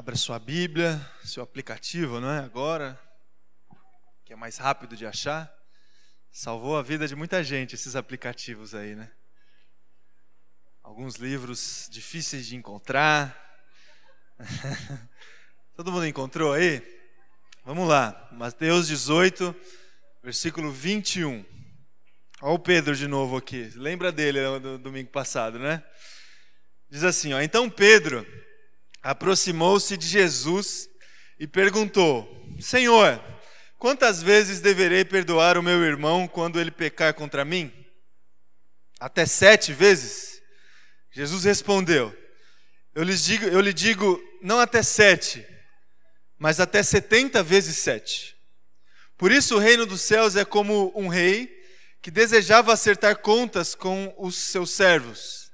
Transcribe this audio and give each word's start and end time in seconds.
Abra 0.00 0.16
sua 0.16 0.38
Bíblia, 0.38 0.98
seu 1.22 1.42
aplicativo, 1.42 2.20
não 2.20 2.30
é? 2.30 2.38
Agora, 2.38 2.98
que 4.24 4.32
é 4.32 4.36
mais 4.36 4.56
rápido 4.56 4.96
de 4.96 5.04
achar. 5.04 5.54
Salvou 6.32 6.78
a 6.78 6.82
vida 6.82 7.06
de 7.06 7.14
muita 7.14 7.44
gente 7.44 7.74
esses 7.74 7.94
aplicativos 7.94 8.74
aí, 8.74 8.94
né? 8.94 9.12
Alguns 10.82 11.16
livros 11.16 11.86
difíceis 11.90 12.46
de 12.46 12.56
encontrar. 12.56 13.38
Todo 15.76 15.92
mundo 15.92 16.06
encontrou 16.06 16.54
aí? 16.54 16.80
Vamos 17.62 17.86
lá. 17.86 18.26
Mateus 18.32 18.86
18, 18.86 19.54
versículo 20.22 20.72
21. 20.72 21.44
Olha 22.40 22.54
o 22.54 22.58
Pedro 22.58 22.96
de 22.96 23.06
novo 23.06 23.36
aqui. 23.36 23.70
Lembra 23.74 24.10
dele 24.10 24.60
do 24.60 24.78
domingo 24.78 25.10
passado, 25.10 25.58
né? 25.58 25.84
Diz 26.88 27.04
assim, 27.04 27.34
ó. 27.34 27.40
Então 27.42 27.68
Pedro 27.68 28.26
aproximou-se 29.02 29.96
de 29.96 30.06
Jesus 30.06 30.88
e 31.38 31.46
perguntou: 31.46 32.28
Senhor, 32.60 33.22
quantas 33.78 34.22
vezes 34.22 34.60
deverei 34.60 35.04
perdoar 35.04 35.56
o 35.56 35.62
meu 35.62 35.82
irmão 35.82 36.28
quando 36.28 36.60
ele 36.60 36.70
pecar 36.70 37.14
contra 37.14 37.44
mim? 37.44 37.72
Até 38.98 39.24
sete 39.24 39.72
vezes? 39.72 40.40
Jesus 41.10 41.44
respondeu: 41.44 42.16
Eu 42.94 43.02
lhes 43.02 43.24
digo, 43.24 43.46
eu 43.46 43.60
lhe 43.60 43.72
digo, 43.72 44.22
não 44.42 44.60
até 44.60 44.82
sete, 44.82 45.46
mas 46.38 46.60
até 46.60 46.82
setenta 46.82 47.42
vezes 47.42 47.78
sete. 47.78 48.36
Por 49.16 49.30
isso 49.32 49.56
o 49.56 49.58
reino 49.58 49.84
dos 49.84 50.00
céus 50.00 50.36
é 50.36 50.44
como 50.44 50.92
um 50.94 51.08
rei 51.08 51.58
que 52.00 52.10
desejava 52.10 52.72
acertar 52.72 53.18
contas 53.18 53.74
com 53.74 54.14
os 54.18 54.34
seus 54.34 54.70
servos. 54.70 55.50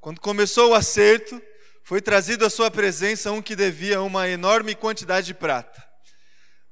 Quando 0.00 0.20
começou 0.20 0.70
o 0.70 0.74
acerto, 0.74 1.40
foi 1.86 2.00
trazido 2.00 2.44
à 2.44 2.50
sua 2.50 2.68
presença 2.68 3.30
um 3.30 3.40
que 3.40 3.54
devia 3.54 4.02
uma 4.02 4.28
enorme 4.28 4.74
quantidade 4.74 5.28
de 5.28 5.34
prata. 5.34 5.86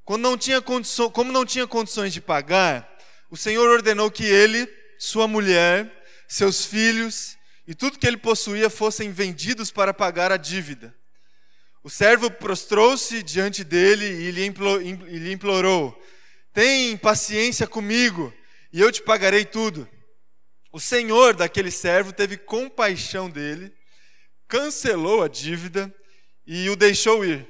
Quando 0.05 0.23
não 0.23 0.37
tinha 0.37 0.61
como 0.61 1.31
não 1.31 1.47
tinha 1.47 1.69
condições 1.69 2.13
de 2.13 2.21
pagar, 2.21 2.99
o 3.31 3.37
Senhor 3.37 3.71
ordenou 3.71 4.11
que 4.11 4.25
ele, 4.25 4.69
sua 4.99 5.29
mulher, 5.29 5.89
seus 6.27 6.67
filhos 6.67 7.39
e 7.65 7.77
tudo 7.77 7.97
que 7.97 8.09
ele 8.09 8.17
possuía 8.17 8.69
fossem 8.69 9.13
vendidos 9.13 9.71
para 9.71 9.95
pagar 9.95 10.33
a 10.33 10.37
dívida. 10.37 10.93
O 11.85 11.89
servo 11.89 12.29
prostrou-se 12.29 13.23
diante 13.23 13.63
dele 13.63 14.05
e 14.07 14.33
lhe 14.33 15.33
implorou: 15.33 15.97
Tem 16.53 16.97
paciência 16.97 17.69
comigo 17.69 18.35
e 18.73 18.81
eu 18.81 18.91
te 18.91 19.01
pagarei 19.01 19.45
tudo. 19.45 19.89
O 20.73 20.81
senhor 20.81 21.35
daquele 21.35 21.71
servo 21.71 22.13
teve 22.13 22.37
compaixão 22.37 23.31
dele 23.31 23.73
cancelou 24.49 25.23
a 25.23 25.29
dívida 25.29 25.93
e 26.47 26.69
o 26.69 26.77
deixou 26.77 27.25
ir. 27.25 27.47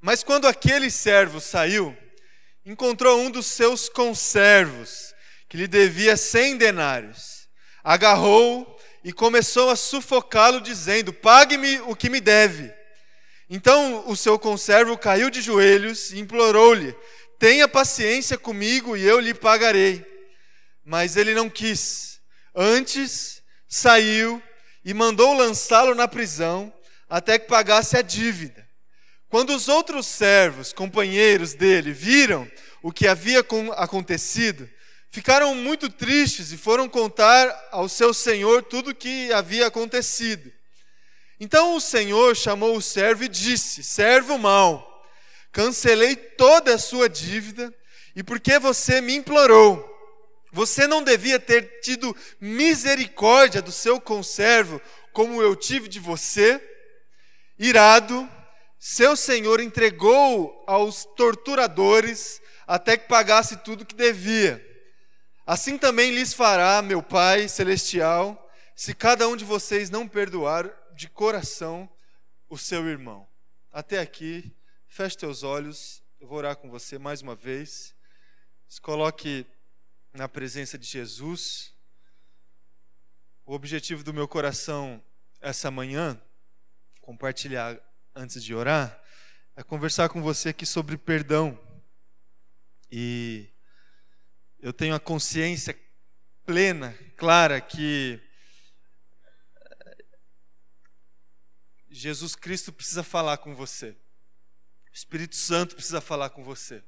Mas 0.00 0.22
quando 0.22 0.46
aquele 0.46 0.90
servo 0.90 1.40
saiu, 1.40 1.96
encontrou 2.64 3.20
um 3.20 3.30
dos 3.30 3.46
seus 3.46 3.88
conservos, 3.88 5.14
que 5.48 5.56
lhe 5.56 5.68
devia 5.68 6.16
cem 6.16 6.56
denários. 6.56 7.48
Agarrou 7.84 8.78
e 9.04 9.12
começou 9.12 9.70
a 9.70 9.76
sufocá-lo, 9.76 10.60
dizendo: 10.60 11.12
Pague-me 11.12 11.80
o 11.82 11.94
que 11.94 12.08
me 12.08 12.20
deve. 12.20 12.72
Então 13.48 14.08
o 14.08 14.16
seu 14.16 14.38
conservo 14.38 14.96
caiu 14.96 15.28
de 15.28 15.40
joelhos 15.40 16.12
e 16.12 16.18
implorou-lhe: 16.18 16.96
Tenha 17.38 17.68
paciência 17.68 18.38
comigo 18.38 18.96
e 18.96 19.02
eu 19.02 19.20
lhe 19.20 19.34
pagarei. 19.34 20.04
Mas 20.84 21.16
ele 21.16 21.34
não 21.34 21.50
quis. 21.50 22.20
Antes 22.54 23.42
saiu 23.68 24.42
e 24.84 24.92
mandou 24.92 25.34
lançá-lo 25.34 25.94
na 25.94 26.08
prisão 26.08 26.72
até 27.08 27.38
que 27.38 27.46
pagasse 27.46 27.96
a 27.96 28.02
dívida. 28.02 28.66
Quando 29.28 29.54
os 29.54 29.68
outros 29.68 30.06
servos, 30.06 30.72
companheiros 30.72 31.54
dele, 31.54 31.92
viram 31.92 32.50
o 32.82 32.92
que 32.92 33.06
havia 33.06 33.44
acontecido, 33.76 34.68
ficaram 35.10 35.54
muito 35.54 35.88
tristes 35.88 36.52
e 36.52 36.58
foram 36.58 36.88
contar 36.88 37.68
ao 37.70 37.88
seu 37.88 38.12
senhor 38.12 38.62
tudo 38.62 38.90
o 38.90 38.94
que 38.94 39.32
havia 39.32 39.66
acontecido. 39.66 40.52
Então 41.38 41.74
o 41.74 41.80
senhor 41.80 42.36
chamou 42.36 42.76
o 42.76 42.82
servo 42.82 43.24
e 43.24 43.28
disse: 43.28 43.82
Servo 43.82 44.38
mau, 44.38 45.04
cancelei 45.50 46.14
toda 46.14 46.74
a 46.74 46.78
sua 46.78 47.08
dívida, 47.08 47.72
e 48.14 48.22
porque 48.22 48.58
você 48.58 49.00
me 49.00 49.14
implorou, 49.14 49.91
você 50.52 50.86
não 50.86 51.02
devia 51.02 51.40
ter 51.40 51.80
tido 51.80 52.14
misericórdia 52.38 53.62
do 53.62 53.72
seu 53.72 53.98
conservo, 53.98 54.80
como 55.10 55.40
eu 55.40 55.56
tive 55.56 55.88
de 55.88 55.98
você? 55.98 56.60
Irado, 57.58 58.28
seu 58.78 59.16
senhor 59.16 59.60
entregou 59.60 60.62
aos 60.66 61.06
torturadores 61.16 62.42
até 62.66 62.98
que 62.98 63.08
pagasse 63.08 63.56
tudo 63.58 63.86
que 63.86 63.94
devia. 63.94 64.62
Assim 65.46 65.78
também 65.78 66.10
lhes 66.14 66.34
fará 66.34 66.82
meu 66.82 67.02
Pai 67.02 67.48
celestial, 67.48 68.38
se 68.76 68.94
cada 68.94 69.26
um 69.28 69.36
de 69.36 69.44
vocês 69.44 69.88
não 69.88 70.06
perdoar 70.06 70.70
de 70.94 71.08
coração 71.08 71.88
o 72.48 72.58
seu 72.58 72.86
irmão. 72.86 73.26
Até 73.72 74.00
aqui, 74.00 74.54
feche 74.86 75.16
teus 75.16 75.42
olhos, 75.42 76.02
eu 76.20 76.28
vou 76.28 76.36
orar 76.36 76.56
com 76.56 76.68
você 76.68 76.98
mais 76.98 77.22
uma 77.22 77.34
vez. 77.34 77.94
Se 78.68 78.80
coloque 78.80 79.46
na 80.12 80.28
presença 80.28 80.78
de 80.78 80.86
Jesus. 80.86 81.72
O 83.44 83.54
objetivo 83.54 84.04
do 84.04 84.12
meu 84.12 84.28
coração 84.28 85.02
essa 85.40 85.70
manhã, 85.70 86.20
compartilhar 87.00 87.78
antes 88.14 88.42
de 88.42 88.54
orar, 88.54 89.02
é 89.56 89.62
conversar 89.62 90.08
com 90.08 90.22
você 90.22 90.50
aqui 90.50 90.64
sobre 90.64 90.96
perdão. 90.96 91.58
E 92.90 93.48
eu 94.60 94.72
tenho 94.72 94.94
a 94.94 95.00
consciência 95.00 95.78
plena, 96.44 96.96
clara, 97.16 97.60
que 97.60 98.20
Jesus 101.90 102.34
Cristo 102.34 102.72
precisa 102.72 103.02
falar 103.02 103.38
com 103.38 103.54
você. 103.54 103.90
O 103.90 104.94
Espírito 104.94 105.36
Santo 105.36 105.74
precisa 105.74 106.00
falar 106.00 106.30
com 106.30 106.44
você. 106.44 106.82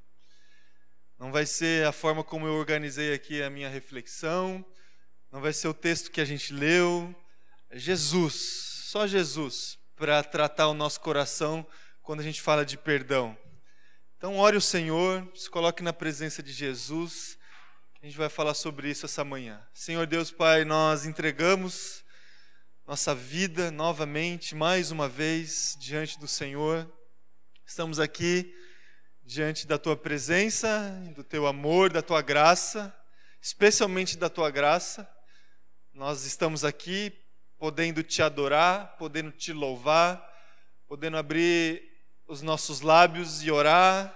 Não 1.19 1.31
vai 1.31 1.47
ser 1.47 1.87
a 1.87 1.93
forma 1.93 2.25
como 2.25 2.47
eu 2.47 2.55
organizei 2.55 3.15
aqui 3.15 3.43
a 3.43 3.49
minha 3.49 3.69
reflexão, 3.69 4.65
não 5.31 5.41
vai 5.41 5.53
ser 5.53 5.69
o 5.69 5.75
texto 5.75 6.11
que 6.11 6.21
a 6.21 6.25
gente 6.25 6.53
leu. 6.53 7.15
É 7.71 7.79
Jesus, 7.79 8.35
só 8.87 9.07
Jesus, 9.07 9.79
para 9.97 10.23
tratar 10.23 10.69
o 10.69 10.75
nosso 10.75 11.01
coração 11.01 11.67
quando 12.03 12.21
a 12.21 12.23
gente 12.23 12.41
fala 12.41 12.65
de 12.65 12.77
perdão. 12.77 13.37
Então, 14.17 14.39
ore 14.39 14.57
o 14.57 14.61
Senhor, 14.61 15.29
se 15.35 15.51
coloque 15.51 15.83
na 15.83 15.93
presença 15.93 16.43
de 16.43 16.53
Jesus. 16.53 17.37
A 18.01 18.07
gente 18.07 18.17
vai 18.17 18.29
falar 18.29 18.55
sobre 18.55 18.91
isso 18.91 19.07
essa 19.07 19.25
manhã. 19.25 19.61
Senhor 19.73 20.07
Deus 20.07 20.31
Pai, 20.31 20.65
nós 20.65 21.05
entregamos 21.05 22.05
nossa 22.87 23.15
vida 23.15 23.71
novamente, 23.71 24.55
mais 24.55 24.91
uma 24.91 25.09
vez, 25.09 25.77
diante 25.81 26.19
do 26.19 26.29
Senhor. 26.29 26.87
Estamos 27.67 27.99
aqui 27.99 28.55
diante 29.25 29.67
da 29.67 29.79
tua 29.79 29.97
presença, 29.97 30.91
do 31.15 31.25
teu 31.25 31.47
amor, 31.47 31.91
da 31.91 32.03
tua 32.03 32.21
graça, 32.21 32.95
especialmente 33.41 34.19
da 34.19 34.29
tua 34.29 34.51
graça. 34.51 35.09
Nós 35.95 36.27
estamos 36.27 36.65
aqui 36.65 37.13
podendo 37.59 38.03
te 38.03 38.23
adorar, 38.23 38.97
podendo 38.99 39.33
te 39.33 39.53
louvar, 39.53 40.23
podendo 40.87 41.17
abrir 41.17 41.83
os 42.27 42.43
nossos 42.43 42.83
lábios 42.83 43.43
e 43.43 43.51
orar, 43.51 44.15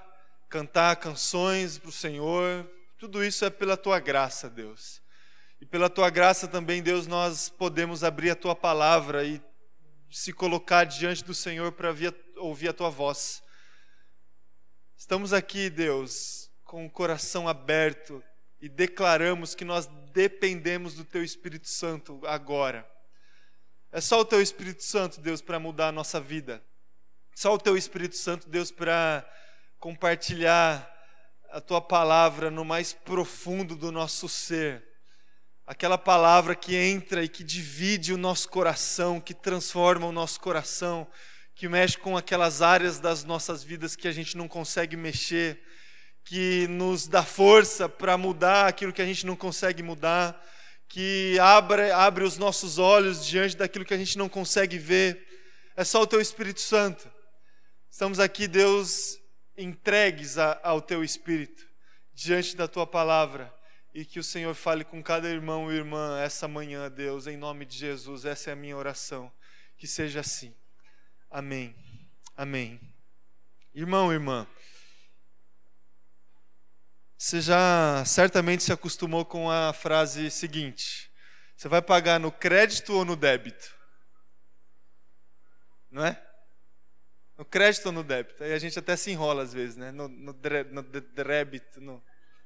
cantar 0.50 0.96
canções 0.96 1.78
para 1.78 1.88
o 1.88 1.92
Senhor. 1.92 2.68
Tudo 2.98 3.24
isso 3.24 3.44
é 3.44 3.50
pela 3.50 3.76
tua 3.76 3.98
graça, 3.98 4.50
Deus. 4.50 5.00
E 5.60 5.66
pela 5.66 5.88
tua 5.88 6.10
graça 6.10 6.46
também, 6.46 6.82
Deus, 6.82 7.06
nós 7.06 7.48
podemos 7.48 8.04
abrir 8.04 8.30
a 8.30 8.36
tua 8.36 8.54
palavra 8.54 9.24
e 9.24 9.42
se 10.10 10.32
colocar 10.32 10.84
diante 10.84 11.24
do 11.24 11.34
Senhor 11.34 11.72
para 11.72 11.94
ouvir 12.36 12.68
a 12.68 12.72
tua 12.72 12.90
voz. 12.90 13.42
Estamos 15.00 15.32
aqui, 15.32 15.70
Deus, 15.70 16.50
com 16.64 16.84
o 16.84 16.90
coração 16.90 17.46
aberto 17.48 18.22
e 18.60 18.68
declaramos 18.68 19.54
que 19.54 19.64
nós 19.64 19.86
dependemos 20.12 20.94
do 20.94 21.04
Teu 21.04 21.22
Espírito 21.22 21.68
Santo 21.68 22.20
agora. 22.26 22.84
É 23.92 24.00
só 24.00 24.18
o 24.18 24.24
Teu 24.24 24.42
Espírito 24.42 24.82
Santo, 24.82 25.20
Deus, 25.20 25.40
para 25.40 25.60
mudar 25.60 25.86
a 25.88 25.92
nossa 25.92 26.20
vida. 26.20 26.60
Só 27.32 27.54
o 27.54 27.58
Teu 27.58 27.76
Espírito 27.76 28.16
Santo, 28.16 28.48
Deus, 28.50 28.72
para 28.72 29.24
compartilhar 29.78 30.92
a 31.52 31.60
Tua 31.60 31.80
palavra 31.80 32.50
no 32.50 32.64
mais 32.64 32.92
profundo 32.92 33.76
do 33.76 33.92
nosso 33.92 34.28
ser. 34.28 34.84
Aquela 35.64 35.96
palavra 35.96 36.56
que 36.56 36.74
entra 36.74 37.22
e 37.22 37.28
que 37.28 37.44
divide 37.44 38.12
o 38.12 38.18
nosso 38.18 38.48
coração, 38.48 39.20
que 39.20 39.32
transforma 39.32 40.08
o 40.08 40.12
nosso 40.12 40.40
coração, 40.40 41.06
que 41.58 41.68
mexe 41.68 41.98
com 41.98 42.16
aquelas 42.16 42.62
áreas 42.62 43.00
das 43.00 43.24
nossas 43.24 43.64
vidas 43.64 43.96
que 43.96 44.06
a 44.06 44.12
gente 44.12 44.36
não 44.36 44.46
consegue 44.46 44.96
mexer, 44.96 45.60
que 46.24 46.68
nos 46.68 47.08
dá 47.08 47.24
força 47.24 47.88
para 47.88 48.16
mudar 48.16 48.68
aquilo 48.68 48.92
que 48.92 49.02
a 49.02 49.04
gente 49.04 49.26
não 49.26 49.34
consegue 49.34 49.82
mudar, 49.82 50.40
que 50.88 51.36
abre, 51.40 51.90
abre 51.90 52.22
os 52.22 52.38
nossos 52.38 52.78
olhos 52.78 53.26
diante 53.26 53.56
daquilo 53.56 53.84
que 53.84 53.92
a 53.92 53.98
gente 53.98 54.16
não 54.16 54.28
consegue 54.28 54.78
ver. 54.78 55.26
É 55.76 55.82
só 55.82 56.00
o 56.00 56.06
Teu 56.06 56.20
Espírito 56.20 56.60
Santo. 56.60 57.10
Estamos 57.90 58.20
aqui, 58.20 58.46
Deus, 58.46 59.18
entregues 59.56 60.38
a, 60.38 60.60
ao 60.62 60.80
teu 60.80 61.02
espírito, 61.02 61.66
diante 62.14 62.54
da 62.54 62.68
tua 62.68 62.86
palavra, 62.86 63.52
e 63.92 64.04
que 64.04 64.20
o 64.20 64.24
Senhor 64.24 64.54
fale 64.54 64.84
com 64.84 65.02
cada 65.02 65.28
irmão 65.28 65.72
e 65.72 65.74
irmã 65.74 66.20
essa 66.20 66.46
manhã, 66.46 66.88
Deus, 66.88 67.26
em 67.26 67.36
nome 67.36 67.66
de 67.66 67.76
Jesus. 67.76 68.24
Essa 68.24 68.50
é 68.50 68.52
a 68.52 68.56
minha 68.56 68.76
oração. 68.76 69.32
Que 69.76 69.88
seja 69.88 70.20
assim. 70.20 70.54
Amém. 71.30 71.74
Amém. 72.34 72.80
Irmão, 73.74 74.12
irmã, 74.12 74.46
você 77.18 77.40
já 77.40 78.04
certamente 78.06 78.62
se 78.62 78.72
acostumou 78.72 79.24
com 79.26 79.50
a 79.50 79.72
frase 79.72 80.30
seguinte: 80.30 81.12
você 81.56 81.68
vai 81.68 81.82
pagar 81.82 82.18
no 82.18 82.32
crédito 82.32 82.94
ou 82.94 83.04
no 83.04 83.14
débito? 83.14 83.76
Não 85.90 86.06
é? 86.06 86.24
No 87.36 87.44
crédito 87.44 87.86
ou 87.86 87.92
no 87.92 88.02
débito? 88.02 88.42
Aí 88.42 88.52
a 88.52 88.58
gente 88.58 88.78
até 88.78 88.96
se 88.96 89.10
enrola 89.10 89.42
às 89.42 89.52
vezes, 89.52 89.76
né? 89.76 89.90
No, 89.90 90.08
no, 90.08 90.32
no 90.32 90.82
débito. 90.82 91.80
No, 91.80 92.02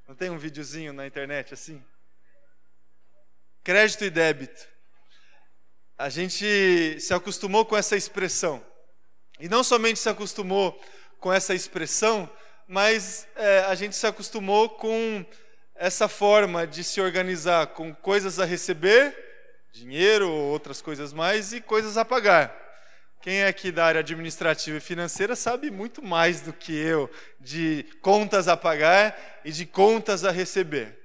não 0.07 0.15
tem 0.15 0.29
um 0.29 0.37
videozinho 0.37 0.91
na 0.91 1.07
internet 1.07 1.53
assim? 1.53 1.83
Crédito 3.63 4.03
e 4.03 4.09
débito. 4.09 4.67
A 5.97 6.09
gente 6.09 6.99
se 6.99 7.13
acostumou 7.13 7.65
com 7.65 7.77
essa 7.77 7.95
expressão. 7.95 8.72
E 9.43 9.49
não 9.49 9.61
somente 9.61 9.99
se 9.99 10.07
acostumou 10.07 10.81
com 11.19 11.33
essa 11.33 11.53
expressão, 11.53 12.29
mas 12.65 13.27
é, 13.35 13.59
a 13.67 13.75
gente 13.75 13.93
se 13.93 14.07
acostumou 14.07 14.69
com 14.69 15.25
essa 15.75 16.07
forma 16.07 16.65
de 16.65 16.81
se 16.81 17.01
organizar, 17.01 17.67
com 17.67 17.93
coisas 17.93 18.39
a 18.39 18.45
receber, 18.45 19.13
dinheiro 19.73 20.31
ou 20.31 20.51
outras 20.53 20.81
coisas 20.81 21.11
mais, 21.11 21.51
e 21.51 21.59
coisas 21.59 21.97
a 21.97 22.05
pagar. 22.05 22.57
Quem 23.21 23.41
é 23.41 23.47
aqui 23.47 23.69
da 23.69 23.83
área 23.83 23.99
administrativa 23.99 24.77
e 24.77 24.79
financeira 24.79 25.35
sabe 25.35 25.69
muito 25.69 26.01
mais 26.01 26.39
do 26.39 26.53
que 26.53 26.73
eu 26.73 27.11
de 27.37 27.85
contas 28.01 28.47
a 28.47 28.55
pagar 28.55 29.41
e 29.43 29.51
de 29.51 29.65
contas 29.65 30.23
a 30.23 30.31
receber. 30.31 30.97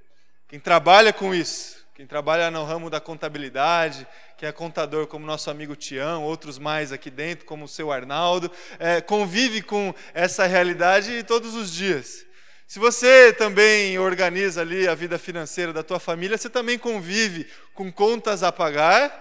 Quem 0.46 0.60
trabalha 0.60 1.12
com 1.12 1.34
isso, 1.34 1.77
quem 1.98 2.06
trabalha 2.06 2.48
no 2.48 2.62
ramo 2.62 2.88
da 2.88 3.00
contabilidade, 3.00 4.06
que 4.36 4.46
é 4.46 4.52
contador 4.52 5.08
como 5.08 5.26
nosso 5.26 5.50
amigo 5.50 5.74
Tião, 5.74 6.22
outros 6.22 6.56
mais 6.56 6.92
aqui 6.92 7.10
dentro, 7.10 7.44
como 7.44 7.64
o 7.64 7.68
seu 7.68 7.90
Arnaldo, 7.90 8.48
é, 8.78 9.00
convive 9.00 9.62
com 9.62 9.92
essa 10.14 10.46
realidade 10.46 11.24
todos 11.24 11.56
os 11.56 11.72
dias. 11.72 12.24
Se 12.68 12.78
você 12.78 13.32
também 13.32 13.98
organiza 13.98 14.60
ali 14.60 14.86
a 14.86 14.94
vida 14.94 15.18
financeira 15.18 15.72
da 15.72 15.82
tua 15.82 15.98
família, 15.98 16.38
você 16.38 16.48
também 16.48 16.78
convive 16.78 17.50
com 17.74 17.90
contas 17.90 18.44
a 18.44 18.52
pagar, 18.52 19.12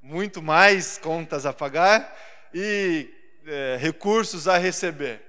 muito 0.00 0.40
mais 0.40 0.96
contas 0.96 1.44
a 1.44 1.52
pagar 1.52 2.16
e 2.54 3.12
é, 3.44 3.76
recursos 3.80 4.46
a 4.46 4.56
receber. 4.56 5.20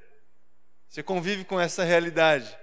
Você 0.88 1.02
convive 1.02 1.44
com 1.44 1.60
essa 1.60 1.84
realidade. 1.84 2.56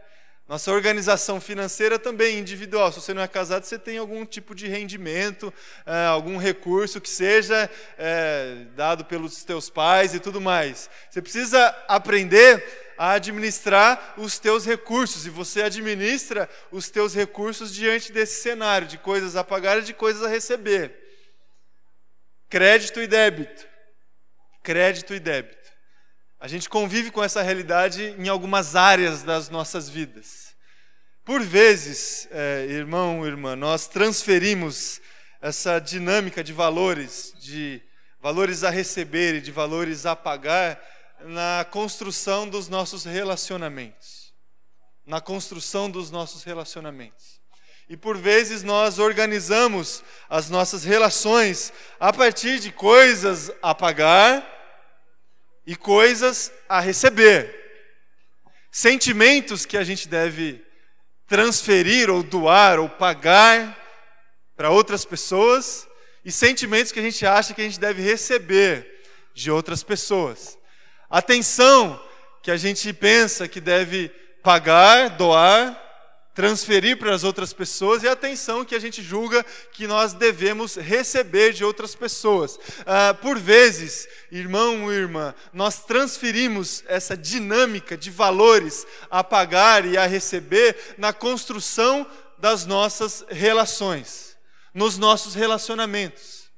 Nossa 0.48 0.72
organização 0.72 1.42
financeira 1.42 1.98
também 1.98 2.38
individual. 2.38 2.90
Se 2.90 3.02
você 3.02 3.12
não 3.12 3.20
é 3.20 3.28
casado, 3.28 3.64
você 3.64 3.78
tem 3.78 3.98
algum 3.98 4.24
tipo 4.24 4.54
de 4.54 4.66
rendimento, 4.66 5.52
é, 5.84 6.06
algum 6.06 6.38
recurso 6.38 7.02
que 7.02 7.10
seja 7.10 7.70
é, 7.98 8.64
dado 8.74 9.04
pelos 9.04 9.44
teus 9.44 9.68
pais 9.68 10.14
e 10.14 10.18
tudo 10.18 10.40
mais. 10.40 10.88
Você 11.10 11.20
precisa 11.20 11.68
aprender 11.86 12.94
a 12.96 13.12
administrar 13.12 14.14
os 14.16 14.38
teus 14.38 14.64
recursos 14.64 15.26
e 15.26 15.30
você 15.30 15.62
administra 15.62 16.48
os 16.72 16.88
teus 16.88 17.14
recursos 17.14 17.72
diante 17.74 18.10
desse 18.10 18.40
cenário 18.40 18.88
de 18.88 18.96
coisas 18.96 19.36
a 19.36 19.44
pagar 19.44 19.78
e 19.78 19.82
de 19.82 19.92
coisas 19.92 20.22
a 20.22 20.28
receber. 20.28 20.96
Crédito 22.48 23.02
e 23.02 23.06
débito. 23.06 23.68
Crédito 24.62 25.12
e 25.12 25.20
débito. 25.20 25.57
A 26.40 26.46
gente 26.46 26.68
convive 26.68 27.10
com 27.10 27.22
essa 27.22 27.42
realidade 27.42 28.14
em 28.16 28.28
algumas 28.28 28.76
áreas 28.76 29.24
das 29.24 29.48
nossas 29.48 29.88
vidas. 29.88 30.54
Por 31.24 31.42
vezes, 31.42 32.28
é, 32.30 32.64
irmão, 32.70 33.26
irmã, 33.26 33.56
nós 33.56 33.88
transferimos 33.88 35.00
essa 35.42 35.80
dinâmica 35.80 36.44
de 36.44 36.52
valores, 36.52 37.34
de 37.40 37.82
valores 38.20 38.62
a 38.62 38.70
receber 38.70 39.34
e 39.34 39.40
de 39.40 39.50
valores 39.50 40.06
a 40.06 40.14
pagar, 40.14 40.80
na 41.24 41.66
construção 41.72 42.48
dos 42.48 42.68
nossos 42.68 43.04
relacionamentos. 43.04 44.32
Na 45.04 45.20
construção 45.20 45.90
dos 45.90 46.08
nossos 46.08 46.44
relacionamentos. 46.44 47.40
E 47.88 47.96
por 47.96 48.16
vezes 48.16 48.62
nós 48.62 49.00
organizamos 49.00 50.04
as 50.30 50.48
nossas 50.48 50.84
relações 50.84 51.72
a 51.98 52.12
partir 52.12 52.60
de 52.60 52.70
coisas 52.70 53.50
a 53.60 53.74
pagar 53.74 54.57
e 55.68 55.76
coisas 55.76 56.50
a 56.66 56.80
receber. 56.80 57.54
Sentimentos 58.72 59.66
que 59.66 59.76
a 59.76 59.84
gente 59.84 60.08
deve 60.08 60.64
transferir 61.26 62.08
ou 62.08 62.22
doar 62.22 62.78
ou 62.78 62.88
pagar 62.88 63.76
para 64.56 64.70
outras 64.70 65.04
pessoas 65.04 65.86
e 66.24 66.32
sentimentos 66.32 66.90
que 66.90 66.98
a 66.98 67.02
gente 67.02 67.26
acha 67.26 67.52
que 67.52 67.60
a 67.60 67.64
gente 67.64 67.78
deve 67.78 68.00
receber 68.00 69.04
de 69.34 69.50
outras 69.50 69.82
pessoas. 69.82 70.56
Atenção 71.10 72.02
que 72.42 72.50
a 72.50 72.56
gente 72.56 72.90
pensa 72.94 73.46
que 73.46 73.60
deve 73.60 74.08
pagar, 74.42 75.10
doar 75.18 75.78
transferir 76.38 76.96
para 76.96 77.12
as 77.12 77.24
outras 77.24 77.52
pessoas 77.52 78.04
e 78.04 78.08
a 78.08 78.12
atenção 78.12 78.64
que 78.64 78.76
a 78.76 78.78
gente 78.78 79.02
julga 79.02 79.44
que 79.72 79.88
nós 79.88 80.12
devemos 80.12 80.76
receber 80.76 81.52
de 81.52 81.64
outras 81.64 81.96
pessoas. 81.96 82.60
Ah, 82.86 83.12
por 83.12 83.36
vezes, 83.36 84.06
irmão 84.30 84.92
e 84.92 84.94
irmã, 84.94 85.34
nós 85.52 85.84
transferimos 85.84 86.84
essa 86.86 87.16
dinâmica 87.16 87.96
de 87.96 88.08
valores 88.08 88.86
a 89.10 89.24
pagar 89.24 89.84
e 89.84 89.98
a 89.98 90.06
receber 90.06 90.94
na 90.96 91.12
construção 91.12 92.06
das 92.38 92.64
nossas 92.64 93.26
relações, 93.28 94.38
nos 94.72 94.96
nossos 94.96 95.34
relacionamentos. 95.34 96.48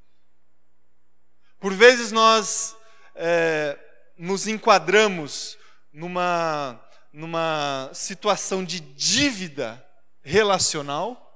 Por 1.58 1.72
vezes 1.72 2.12
nós 2.12 2.76
é, 3.14 3.78
nos 4.18 4.46
enquadramos 4.46 5.56
numa 5.90 6.78
numa 7.12 7.90
situação 7.92 8.64
de 8.64 8.80
dívida 8.80 9.84
relacional. 10.22 11.26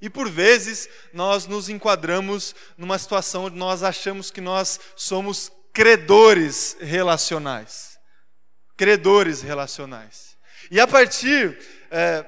E 0.00 0.10
por 0.10 0.28
vezes 0.28 0.88
nós 1.12 1.46
nos 1.46 1.68
enquadramos 1.68 2.54
numa 2.76 2.98
situação 2.98 3.44
onde 3.44 3.56
nós 3.56 3.82
achamos 3.82 4.30
que 4.30 4.40
nós 4.40 4.80
somos 4.96 5.52
credores 5.72 6.76
relacionais. 6.80 7.98
Credores 8.76 9.42
relacionais. 9.42 10.36
E 10.70 10.80
a 10.80 10.86
partir 10.86 11.58
é, 11.90 12.24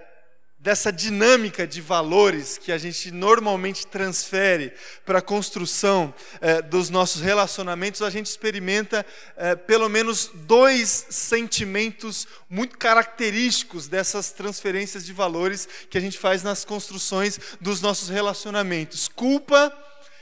dessa 0.64 0.90
dinâmica 0.90 1.66
de 1.66 1.83
valores 1.83 2.56
que 2.56 2.73
a 2.73 2.78
gente 2.78 3.11
normalmente 3.11 3.87
transfere 3.87 4.73
para 5.04 5.18
a 5.18 5.23
construção 5.23 6.14
eh, 6.40 6.62
dos 6.62 6.88
nossos 6.88 7.21
relacionamentos, 7.21 8.00
a 8.00 8.09
gente 8.09 8.28
experimenta 8.28 9.04
eh, 9.37 9.54
pelo 9.56 9.90
menos 9.90 10.30
dois 10.33 11.06
sentimentos 11.11 12.26
muito 12.49 12.78
característicos 12.78 13.88
dessas 13.88 14.33
transferências 14.33 15.04
de 15.04 15.12
valores 15.12 15.68
que 15.90 15.99
a 15.99 16.00
gente 16.00 16.16
faz 16.16 16.42
nas 16.42 16.64
construções 16.64 17.38
dos 17.61 17.83
nossos 17.83 18.09
relacionamentos: 18.09 19.06
culpa 19.06 19.71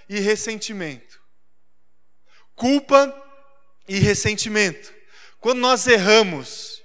e 0.09 0.19
ressentimento. 0.19 1.21
Culpa 2.57 3.15
e 3.87 3.97
ressentimento. 4.01 4.93
Quando 5.39 5.61
nós 5.61 5.87
erramos, 5.87 6.83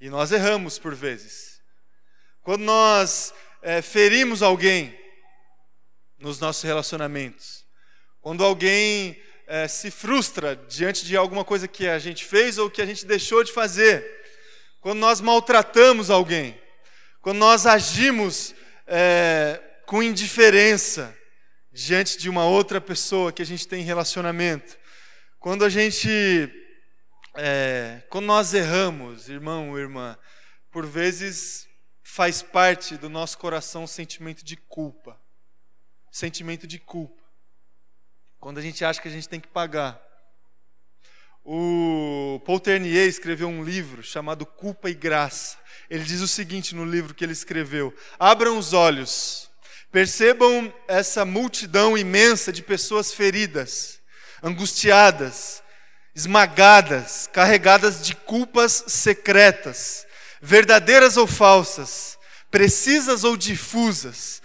e 0.00 0.08
nós 0.08 0.30
erramos 0.30 0.78
por 0.78 0.94
vezes, 0.94 1.41
quando 2.42 2.62
nós 2.62 3.32
é, 3.62 3.80
ferimos 3.80 4.42
alguém 4.42 4.98
nos 6.18 6.40
nossos 6.40 6.62
relacionamentos, 6.62 7.64
quando 8.20 8.44
alguém 8.44 9.20
é, 9.46 9.68
se 9.68 9.90
frustra 9.90 10.56
diante 10.56 11.04
de 11.04 11.16
alguma 11.16 11.44
coisa 11.44 11.68
que 11.68 11.86
a 11.86 11.98
gente 11.98 12.24
fez 12.24 12.58
ou 12.58 12.70
que 12.70 12.82
a 12.82 12.86
gente 12.86 13.06
deixou 13.06 13.44
de 13.44 13.52
fazer, 13.52 14.04
quando 14.80 14.98
nós 14.98 15.20
maltratamos 15.20 16.10
alguém, 16.10 16.60
quando 17.20 17.38
nós 17.38 17.66
agimos 17.66 18.54
é, 18.86 19.60
com 19.86 20.02
indiferença 20.02 21.16
diante 21.72 22.18
de 22.18 22.28
uma 22.28 22.44
outra 22.44 22.80
pessoa 22.80 23.32
que 23.32 23.42
a 23.42 23.46
gente 23.46 23.68
tem 23.68 23.84
relacionamento, 23.84 24.76
quando 25.38 25.64
a 25.64 25.68
gente, 25.68 26.08
é, 27.36 28.02
quando 28.08 28.26
nós 28.26 28.52
erramos, 28.52 29.28
irmão 29.28 29.70
ou 29.70 29.78
irmã, 29.78 30.18
por 30.70 30.86
vezes 30.86 31.68
faz 32.12 32.42
parte 32.42 32.98
do 32.98 33.08
nosso 33.08 33.38
coração 33.38 33.84
o 33.84 33.88
sentimento 33.88 34.44
de 34.44 34.54
culpa. 34.54 35.18
Sentimento 36.10 36.66
de 36.66 36.78
culpa. 36.78 37.22
Quando 38.38 38.58
a 38.58 38.60
gente 38.60 38.84
acha 38.84 39.00
que 39.00 39.08
a 39.08 39.10
gente 39.10 39.26
tem 39.26 39.40
que 39.40 39.48
pagar. 39.48 39.98
O 41.42 42.38
Paul 42.44 42.60
Ternier 42.60 43.08
escreveu 43.08 43.48
um 43.48 43.64
livro 43.64 44.02
chamado 44.02 44.44
Culpa 44.44 44.90
e 44.90 44.94
Graça. 44.94 45.56
Ele 45.88 46.04
diz 46.04 46.20
o 46.20 46.28
seguinte 46.28 46.74
no 46.74 46.84
livro 46.84 47.14
que 47.14 47.24
ele 47.24 47.32
escreveu: 47.32 47.96
Abram 48.18 48.58
os 48.58 48.74
olhos, 48.74 49.50
percebam 49.90 50.72
essa 50.86 51.24
multidão 51.24 51.96
imensa 51.96 52.52
de 52.52 52.62
pessoas 52.62 53.14
feridas, 53.14 54.02
angustiadas, 54.42 55.62
esmagadas, 56.14 57.26
carregadas 57.32 58.04
de 58.04 58.14
culpas 58.14 58.84
secretas, 58.86 60.06
verdadeiras 60.42 61.16
ou 61.16 61.26
falsas, 61.26 62.18
precisas 62.50 63.24
ou 63.24 63.36
difusas. 63.36 64.42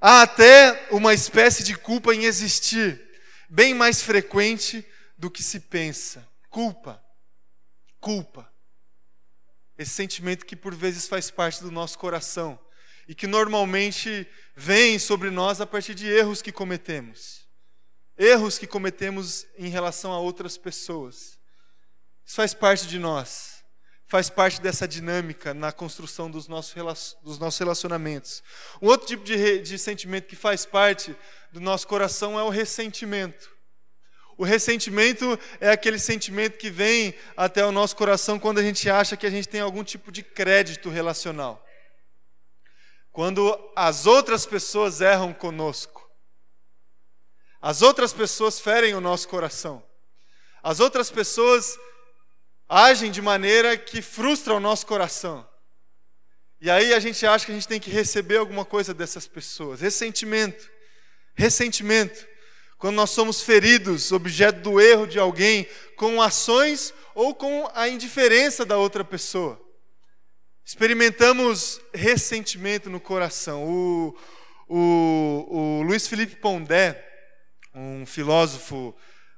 Há 0.00 0.22
até 0.22 0.86
uma 0.90 1.14
espécie 1.14 1.64
de 1.64 1.74
culpa 1.74 2.14
em 2.14 2.24
existir, 2.24 3.02
bem 3.48 3.74
mais 3.74 4.02
frequente 4.02 4.86
do 5.18 5.30
que 5.30 5.42
se 5.42 5.58
pensa. 5.58 6.28
Culpa. 6.50 7.02
Culpa. 7.98 8.52
Esse 9.76 9.90
sentimento 9.90 10.46
que 10.46 10.54
por 10.54 10.74
vezes 10.74 11.08
faz 11.08 11.30
parte 11.30 11.62
do 11.62 11.70
nosso 11.70 11.98
coração 11.98 12.60
e 13.08 13.14
que 13.14 13.26
normalmente 13.26 14.28
vem 14.54 14.98
sobre 14.98 15.30
nós 15.30 15.60
a 15.60 15.66
partir 15.66 15.94
de 15.94 16.06
erros 16.06 16.40
que 16.40 16.52
cometemos 16.52 17.44
erros 18.16 18.58
que 18.58 18.66
cometemos 18.66 19.46
em 19.58 19.68
relação 19.68 20.12
a 20.12 20.18
outras 20.18 20.56
pessoas. 20.56 21.38
Isso 22.24 22.36
faz 22.36 22.54
parte 22.54 22.86
de 22.86 22.98
nós, 22.98 23.53
faz 24.06 24.28
parte 24.28 24.60
dessa 24.60 24.86
dinâmica 24.86 25.54
na 25.54 25.72
construção 25.72 26.30
dos 26.30 26.46
nossos, 26.46 27.16
dos 27.22 27.38
nossos 27.38 27.58
relacionamentos. 27.58 28.42
Um 28.80 28.88
outro 28.88 29.06
tipo 29.06 29.24
de, 29.24 29.60
de 29.60 29.78
sentimento 29.78 30.26
que 30.26 30.36
faz 30.36 30.66
parte 30.66 31.16
do 31.52 31.60
nosso 31.60 31.86
coração 31.86 32.38
é 32.38 32.42
o 32.42 32.48
ressentimento. 32.48 33.54
O 34.36 34.44
ressentimento 34.44 35.38
é 35.60 35.70
aquele 35.70 35.98
sentimento 35.98 36.58
que 36.58 36.70
vem 36.70 37.14
até 37.36 37.64
o 37.64 37.70
nosso 37.70 37.94
coração 37.94 38.38
quando 38.38 38.58
a 38.58 38.62
gente 38.62 38.90
acha 38.90 39.16
que 39.16 39.26
a 39.26 39.30
gente 39.30 39.48
tem 39.48 39.60
algum 39.60 39.84
tipo 39.84 40.10
de 40.10 40.22
crédito 40.22 40.88
relacional. 40.90 41.64
Quando 43.12 43.56
as 43.76 44.06
outras 44.06 44.44
pessoas 44.44 45.00
erram 45.00 45.32
conosco. 45.32 46.04
As 47.62 47.80
outras 47.80 48.12
pessoas 48.12 48.58
ferem 48.58 48.94
o 48.94 49.00
nosso 49.00 49.28
coração. 49.28 49.82
As 50.62 50.80
outras 50.80 51.10
pessoas 51.10 51.78
agem 52.74 53.08
de 53.08 53.22
maneira 53.22 53.76
que 53.76 54.02
frustra 54.02 54.52
o 54.52 54.58
nosso 54.58 54.84
coração. 54.84 55.48
E 56.60 56.68
aí 56.68 56.92
a 56.92 56.98
gente 56.98 57.24
acha 57.24 57.46
que 57.46 57.52
a 57.52 57.54
gente 57.54 57.68
tem 57.68 57.78
que 57.78 57.88
receber 57.88 58.38
alguma 58.38 58.64
coisa 58.64 58.92
dessas 58.92 59.28
pessoas. 59.28 59.80
Ressentimento. 59.80 60.68
Ressentimento. 61.36 62.26
Quando 62.76 62.96
nós 62.96 63.10
somos 63.10 63.42
feridos, 63.42 64.10
objeto 64.10 64.58
do 64.58 64.80
erro 64.80 65.06
de 65.06 65.20
alguém, 65.20 65.68
com 65.94 66.20
ações 66.20 66.92
ou 67.14 67.32
com 67.32 67.70
a 67.74 67.88
indiferença 67.88 68.64
da 68.64 68.76
outra 68.76 69.04
pessoa. 69.04 69.60
Experimentamos 70.64 71.80
ressentimento 71.94 72.90
no 72.90 72.98
coração. 72.98 73.64
O, 73.64 74.16
o, 74.68 75.46
o 75.48 75.82
Luiz 75.82 76.08
Felipe 76.08 76.34
Pondé, 76.34 77.08
um 77.72 78.04
filósofo 78.04 78.92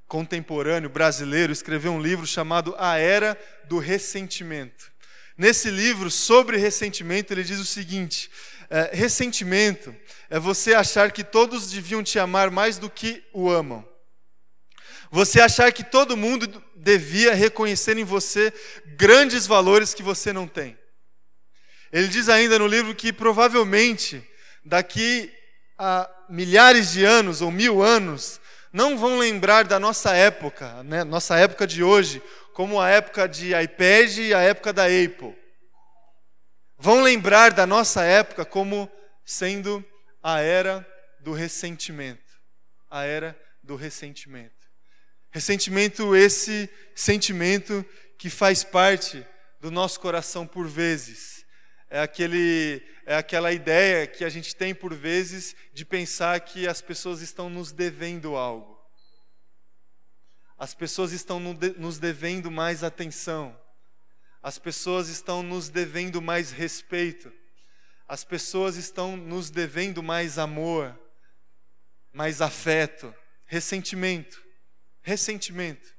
contemporâneo 0.07 0.89
brasileiro, 0.89 1.51
escreveu 1.51 1.91
um 1.91 2.01
livro 2.01 2.25
chamado 2.25 2.75
A 2.77 2.97
Era 2.97 3.37
do 3.65 3.77
Ressentimento. 3.77 4.91
Nesse 5.37 5.69
livro, 5.69 6.09
sobre 6.09 6.57
ressentimento, 6.57 7.31
ele 7.31 7.43
diz 7.43 7.59
o 7.59 7.65
seguinte: 7.65 8.31
é, 8.69 8.89
ressentimento 8.91 9.95
é 10.29 10.39
você 10.39 10.73
achar 10.73 11.11
que 11.11 11.23
todos 11.23 11.69
deviam 11.69 12.01
te 12.01 12.17
amar 12.17 12.49
mais 12.49 12.77
do 12.77 12.89
que 12.89 13.23
o 13.31 13.49
amam. 13.49 13.87
Você 15.11 15.39
achar 15.39 15.71
que 15.71 15.83
todo 15.83 16.17
mundo 16.17 16.61
devia 16.75 17.33
reconhecer 17.33 17.97
em 17.97 18.03
você 18.03 18.51
grandes 18.97 19.45
valores 19.45 19.93
que 19.93 20.03
você 20.03 20.33
não 20.33 20.47
tem. 20.47 20.77
Ele 21.93 22.07
diz 22.07 22.27
ainda 22.27 22.59
no 22.59 22.67
livro 22.67 22.93
que 22.93 23.13
provavelmente 23.13 24.21
daqui 24.65 25.31
a 25.77 26.09
milhares 26.27 26.91
de 26.91 27.05
anos 27.05 27.41
ou 27.41 27.51
mil 27.51 27.81
anos 27.81 28.41
não 28.71 28.97
vão 28.97 29.17
lembrar 29.17 29.65
da 29.65 29.79
nossa 29.79 30.15
época, 30.15 30.83
né, 30.83 31.03
nossa 31.03 31.37
época 31.37 31.65
de 31.65 31.83
hoje, 31.83 32.21
como 32.53 32.81
a 32.81 32.89
época 32.89 33.27
de 33.27 33.53
iPad 33.53 34.17
e 34.17 34.33
a 34.33 34.41
época 34.41 34.73
da 34.73 34.85
Apple. 34.85 35.35
Vão 36.77 37.01
lembrar 37.01 37.51
da 37.51 37.65
nossa 37.65 38.03
época 38.03 38.45
como 38.45 38.89
sendo 39.25 39.83
a 40.21 40.41
era 40.41 40.87
do 41.19 41.33
ressentimento. 41.33 42.21
A 42.89 43.03
era 43.03 43.39
do 43.63 43.75
ressentimento. 43.75 44.55
Ressentimento, 45.29 46.15
esse 46.15 46.69
sentimento 46.95 47.85
que 48.17 48.29
faz 48.29 48.63
parte 48.63 49.25
do 49.59 49.69
nosso 49.69 49.99
coração 49.99 50.47
por 50.47 50.67
vezes. 50.67 51.45
É 51.89 51.99
aquele 51.99 52.81
é 53.07 53.15
aquela 53.15 53.53
ideia 53.53 54.05
que 54.05 54.25
a 54.25 54.29
gente 54.29 54.53
tem 54.53 54.75
por 54.75 54.93
vezes 54.93 55.55
de 55.73 55.85
pensar 55.85 56.37
que 56.41 56.67
as 56.67 56.81
pessoas 56.81 57.21
estão 57.21 57.49
nos 57.49 57.71
devendo 57.71 58.35
algo. 58.35 58.77
As 60.57 60.73
pessoas 60.73 61.13
estão 61.13 61.39
nos 61.39 61.99
devendo 61.99 62.51
mais 62.51 62.83
atenção. 62.83 63.57
As 64.43 64.59
pessoas 64.59 65.07
estão 65.07 65.41
nos 65.41 65.69
devendo 65.69 66.21
mais 66.21 66.51
respeito. 66.51 67.31
As 68.09 68.25
pessoas 68.25 68.75
estão 68.75 69.15
nos 69.15 69.49
devendo 69.49 70.03
mais 70.03 70.37
amor, 70.37 70.93
mais 72.11 72.41
afeto, 72.41 73.15
ressentimento. 73.45 74.43
Ressentimento. 75.01 75.95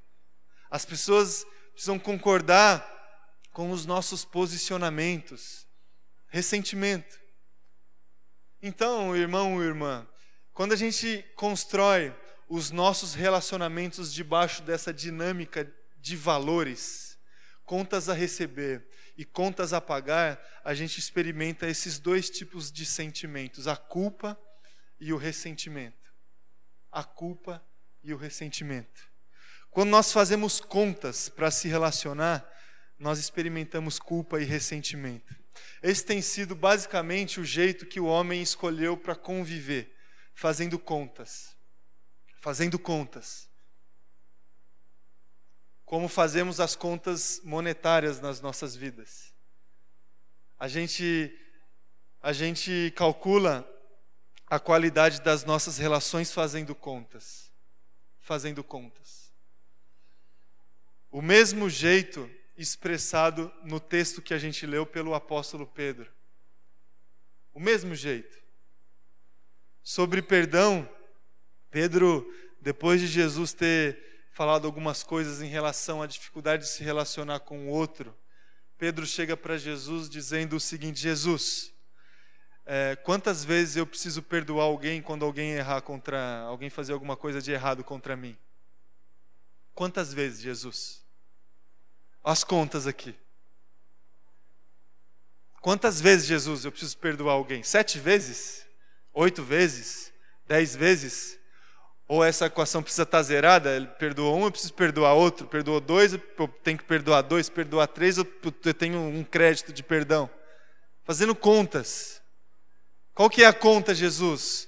As 0.70 0.84
pessoas 0.84 1.46
precisam 1.72 1.98
concordar 1.98 2.86
com 3.50 3.70
os 3.70 3.86
nossos 3.86 4.26
posicionamentos 4.26 5.67
ressentimento. 6.28 7.18
Então, 8.62 9.16
irmão 9.16 9.62
e 9.62 9.66
irmã, 9.66 10.06
quando 10.52 10.72
a 10.72 10.76
gente 10.76 11.24
constrói 11.36 12.14
os 12.48 12.70
nossos 12.70 13.14
relacionamentos 13.14 14.12
debaixo 14.12 14.62
dessa 14.62 14.92
dinâmica 14.92 15.72
de 15.96 16.16
valores, 16.16 17.18
contas 17.64 18.08
a 18.08 18.14
receber 18.14 18.88
e 19.16 19.24
contas 19.24 19.72
a 19.72 19.80
pagar, 19.80 20.40
a 20.64 20.74
gente 20.74 20.98
experimenta 20.98 21.68
esses 21.68 21.98
dois 21.98 22.30
tipos 22.30 22.72
de 22.72 22.86
sentimentos, 22.86 23.68
a 23.68 23.76
culpa 23.76 24.38
e 24.98 25.12
o 25.12 25.16
ressentimento. 25.16 25.96
A 26.90 27.04
culpa 27.04 27.62
e 28.02 28.12
o 28.14 28.16
ressentimento. 28.16 29.08
Quando 29.70 29.90
nós 29.90 30.10
fazemos 30.10 30.60
contas 30.60 31.28
para 31.28 31.50
se 31.50 31.68
relacionar, 31.68 32.48
nós 32.98 33.18
experimentamos 33.18 33.98
culpa 33.98 34.40
e 34.40 34.44
ressentimento. 34.44 35.36
Esse 35.82 36.04
tem 36.04 36.20
sido 36.20 36.54
basicamente 36.54 37.40
o 37.40 37.44
jeito 37.44 37.86
que 37.86 38.00
o 38.00 38.06
homem 38.06 38.42
escolheu 38.42 38.96
para 38.96 39.14
conviver, 39.14 39.94
fazendo 40.34 40.78
contas. 40.78 41.56
Fazendo 42.40 42.78
contas. 42.78 43.48
Como 45.84 46.08
fazemos 46.08 46.60
as 46.60 46.76
contas 46.76 47.40
monetárias 47.44 48.20
nas 48.20 48.40
nossas 48.40 48.76
vidas. 48.76 49.32
A 50.58 50.68
gente 50.68 51.32
a 52.20 52.32
gente 52.32 52.92
calcula 52.96 53.66
a 54.46 54.58
qualidade 54.58 55.20
das 55.20 55.44
nossas 55.44 55.78
relações 55.78 56.32
fazendo 56.32 56.74
contas. 56.74 57.52
Fazendo 58.20 58.64
contas. 58.64 59.32
O 61.10 61.22
mesmo 61.22 61.70
jeito 61.70 62.28
expressado 62.58 63.52
no 63.62 63.78
texto 63.78 64.20
que 64.20 64.34
a 64.34 64.38
gente 64.38 64.66
leu 64.66 64.84
pelo 64.84 65.14
apóstolo 65.14 65.66
Pedro. 65.66 66.10
O 67.54 67.60
mesmo 67.60 67.94
jeito. 67.94 68.36
Sobre 69.82 70.20
perdão, 70.20 70.88
Pedro, 71.70 72.30
depois 72.60 73.00
de 73.00 73.06
Jesus 73.06 73.52
ter 73.52 74.28
falado 74.32 74.66
algumas 74.66 75.02
coisas 75.02 75.40
em 75.40 75.48
relação 75.48 76.02
à 76.02 76.06
dificuldade 76.06 76.64
de 76.64 76.68
se 76.68 76.82
relacionar 76.82 77.40
com 77.40 77.66
o 77.66 77.70
outro, 77.70 78.14
Pedro 78.76 79.06
chega 79.06 79.36
para 79.36 79.56
Jesus 79.56 80.08
dizendo 80.10 80.56
o 80.56 80.60
seguinte: 80.60 81.00
Jesus, 81.00 81.72
é, 82.66 82.96
quantas 82.96 83.44
vezes 83.44 83.76
eu 83.76 83.86
preciso 83.86 84.22
perdoar 84.22 84.64
alguém 84.64 85.00
quando 85.00 85.24
alguém 85.24 85.52
errar 85.52 85.80
contra 85.80 86.40
alguém 86.40 86.68
fazer 86.68 86.92
alguma 86.92 87.16
coisa 87.16 87.40
de 87.40 87.50
errado 87.50 87.82
contra 87.82 88.16
mim? 88.16 88.36
Quantas 89.74 90.12
vezes, 90.12 90.40
Jesus? 90.40 91.07
As 92.28 92.44
contas 92.44 92.86
aqui. 92.86 93.14
Quantas 95.62 95.98
vezes, 95.98 96.26
Jesus, 96.26 96.66
eu 96.66 96.70
preciso 96.70 96.98
perdoar 96.98 97.32
alguém? 97.32 97.62
Sete 97.62 97.98
vezes? 97.98 98.66
Oito 99.14 99.42
vezes? 99.42 100.12
Dez 100.46 100.76
vezes? 100.76 101.38
Ou 102.06 102.22
essa 102.22 102.44
equação 102.44 102.82
precisa 102.82 103.04
estar 103.04 103.22
zerada? 103.22 103.74
Ele 103.74 103.86
perdoou 103.86 104.36
um, 104.36 104.44
eu 104.44 104.50
preciso 104.50 104.74
perdoar 104.74 105.14
outro. 105.14 105.46
Perdoou 105.46 105.80
dois, 105.80 106.12
eu 106.12 106.18
tenho 106.62 106.76
que 106.76 106.84
perdoar 106.84 107.22
dois. 107.22 107.48
Perdoar 107.48 107.86
três, 107.86 108.18
eu 108.18 108.26
tenho 108.74 108.98
um 108.98 109.24
crédito 109.24 109.72
de 109.72 109.82
perdão. 109.82 110.28
Fazendo 111.04 111.34
contas. 111.34 112.20
Qual 113.14 113.30
que 113.30 113.42
é 113.42 113.46
a 113.46 113.54
conta, 113.54 113.94
Jesus? 113.94 114.67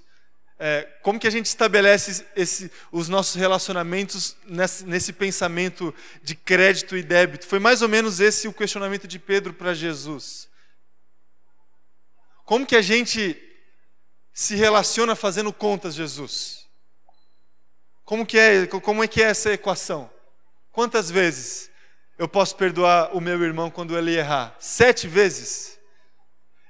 É, 0.63 0.83
como 1.01 1.19
que 1.19 1.27
a 1.27 1.31
gente 1.31 1.47
estabelece 1.47 2.27
esse, 2.37 2.71
os 2.93 3.09
nossos 3.09 3.35
relacionamentos 3.35 4.37
nesse, 4.45 4.85
nesse, 4.85 5.11
pensamento 5.11 5.95
de 6.23 6.35
crédito 6.35 6.95
e 6.99 7.03
débito? 7.03 7.47
Foi 7.47 7.59
mais 7.59 7.81
ou 7.81 7.89
menos 7.89 8.21
esse 8.21 8.47
o 8.47 8.53
questionamento 8.53 9.09
de 9.09 9.19
Pedro 9.19 9.55
para 9.55 9.73
Jesus. 9.73 10.51
Como 12.45 12.67
que 12.67 12.77
a 12.77 12.83
gente 12.83 13.43
se 14.35 14.55
relaciona 14.55 15.17
fazendo 15.17 15.51
contas, 15.51 15.95
Jesus? 15.95 16.69
Como 18.05 18.27
que 18.27 18.39
é, 18.39 18.67
como 18.67 19.03
é 19.03 19.09
que 19.09 19.23
é 19.23 19.31
essa 19.31 19.51
equação? 19.55 20.11
Quantas 20.73 21.11
vezes 21.11 21.71
eu 22.19 22.29
posso 22.29 22.55
perdoar 22.55 23.17
o 23.17 23.21
meu 23.21 23.43
irmão 23.43 23.71
quando 23.71 23.97
ele 23.97 24.15
errar? 24.15 24.55
Sete 24.61 25.09
vezes? 25.09 25.81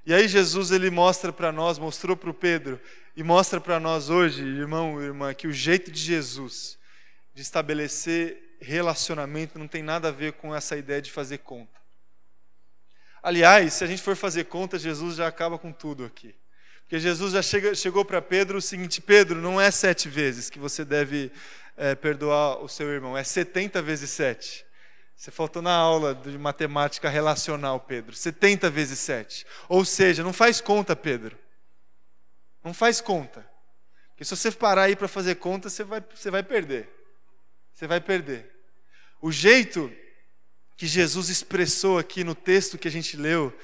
E 0.07 0.15
aí 0.15 0.29
Jesus 0.29 0.71
ele 0.71 0.91
mostra 0.91 1.33
para 1.33 1.51
nós, 1.51 1.77
mostrou 1.77 2.17
para 2.17 2.31
o 2.31 2.35
Pedro 2.35 2.81
e 3.21 3.23
mostra 3.23 3.61
para 3.61 3.79
nós 3.79 4.09
hoje, 4.09 4.43
irmão 4.43 4.99
e 4.99 5.05
irmã, 5.05 5.35
que 5.35 5.47
o 5.47 5.53
jeito 5.53 5.91
de 5.91 6.01
Jesus 6.01 6.79
de 7.35 7.43
estabelecer 7.43 8.57
relacionamento 8.59 9.59
não 9.59 9.69
tem 9.69 9.83
nada 9.83 10.09
a 10.09 10.11
ver 10.11 10.33
com 10.33 10.57
essa 10.57 10.75
ideia 10.75 11.03
de 11.03 11.11
fazer 11.11 11.37
conta. 11.37 11.79
Aliás, 13.23 13.75
se 13.75 13.85
a 13.85 13.87
gente 13.87 14.01
for 14.01 14.17
fazer 14.17 14.45
conta, 14.45 14.79
Jesus 14.79 15.17
já 15.17 15.27
acaba 15.27 15.59
com 15.59 15.71
tudo 15.71 16.03
aqui. 16.03 16.35
Porque 16.81 16.99
Jesus 16.99 17.35
já 17.35 17.43
chega, 17.43 17.75
chegou 17.75 18.07
para 18.07 18.23
Pedro 18.23 18.57
o 18.57 18.63
seguinte: 18.63 19.03
Pedro, 19.03 19.39
não 19.39 19.61
é 19.61 19.71
sete 19.71 20.09
vezes 20.09 20.49
que 20.49 20.59
você 20.59 20.83
deve 20.83 21.31
é, 21.77 21.95
perdoar 21.95 22.65
o 22.65 22.71
seu 22.71 22.89
irmão, 22.89 23.19
é 23.19 23.23
70 23.23 23.83
vezes 23.83 24.09
sete. 24.09 24.65
Você 25.15 25.31
faltou 25.31 25.61
na 25.61 25.75
aula 25.75 26.15
de 26.15 26.39
matemática 26.39 27.11
relacional, 27.11 27.81
Pedro. 27.81 28.17
70 28.17 28.71
vezes 28.71 28.99
7. 29.01 29.45
Ou 29.69 29.85
seja, 29.85 30.23
não 30.23 30.33
faz 30.33 30.63
conta, 30.63 30.97
Pedro. 30.97 31.37
Não 32.63 32.75
faz 32.75 33.01
conta. 33.01 33.49
Porque 34.11 34.25
se 34.25 34.37
você 34.37 34.51
parar 34.51 34.83
aí 34.83 34.97
para 34.97 35.09
fazer 35.09 35.37
conta, 35.37 35.71
você 35.71 35.83
vai, 35.83 36.05
você 36.15 36.31
vai 36.31 36.43
perder. 36.43 36.89
Você 37.73 37.87
vai 37.87 38.01
perder. 38.01 38.51
O 39.21 39.33
jeito 39.33 39.91
que 40.77 40.87
Jesus 40.87 41.29
expressou 41.29 41.99
aqui 41.99 42.25
no 42.25 42.35
texto 42.35 42.79
que 42.79 42.89
a 42.89 42.91
gente 42.91 43.17
leu, 43.17 43.57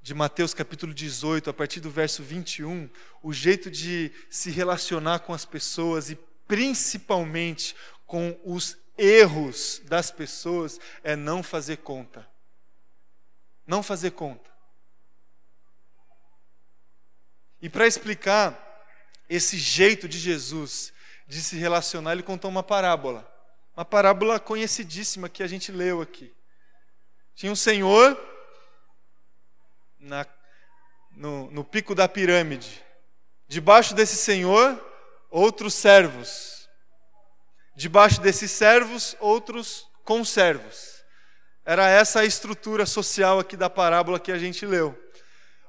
de 0.00 0.14
Mateus 0.14 0.54
capítulo 0.54 0.94
18, 0.94 1.50
a 1.50 1.52
partir 1.52 1.80
do 1.80 1.90
verso 1.90 2.22
21, 2.22 2.88
o 3.22 3.32
jeito 3.32 3.70
de 3.70 4.10
se 4.30 4.50
relacionar 4.50 5.18
com 5.20 5.34
as 5.34 5.44
pessoas 5.44 6.08
e 6.10 6.18
principalmente 6.46 7.76
com 8.06 8.38
os 8.44 8.78
erros 8.96 9.82
das 9.84 10.10
pessoas 10.10 10.80
é 11.02 11.14
não 11.14 11.42
fazer 11.42 11.78
conta. 11.78 12.26
Não 13.66 13.82
fazer 13.82 14.12
conta. 14.12 14.50
E 17.60 17.68
para 17.68 17.86
explicar 17.86 18.56
esse 19.28 19.58
jeito 19.58 20.08
de 20.08 20.18
Jesus 20.18 20.92
de 21.26 21.40
se 21.40 21.56
relacionar, 21.56 22.12
ele 22.12 22.22
contou 22.22 22.50
uma 22.50 22.62
parábola. 22.62 23.26
Uma 23.76 23.84
parábola 23.84 24.40
conhecidíssima 24.40 25.28
que 25.28 25.42
a 25.42 25.46
gente 25.46 25.70
leu 25.70 26.00
aqui. 26.00 26.34
Tinha 27.34 27.52
um 27.52 27.56
senhor 27.56 28.18
na, 29.98 30.26
no, 31.12 31.50
no 31.50 31.64
pico 31.64 31.94
da 31.94 32.08
pirâmide. 32.08 32.82
Debaixo 33.46 33.94
desse 33.94 34.16
senhor, 34.16 34.82
outros 35.30 35.74
servos 35.74 36.58
debaixo 37.78 38.20
desses 38.20 38.50
servos, 38.50 39.16
outros 39.20 39.88
conservos. 40.02 41.00
Era 41.64 41.88
essa 41.88 42.20
a 42.20 42.24
estrutura 42.24 42.84
social 42.84 43.38
aqui 43.38 43.56
da 43.56 43.70
parábola 43.70 44.18
que 44.18 44.32
a 44.32 44.38
gente 44.38 44.66
leu. 44.66 44.98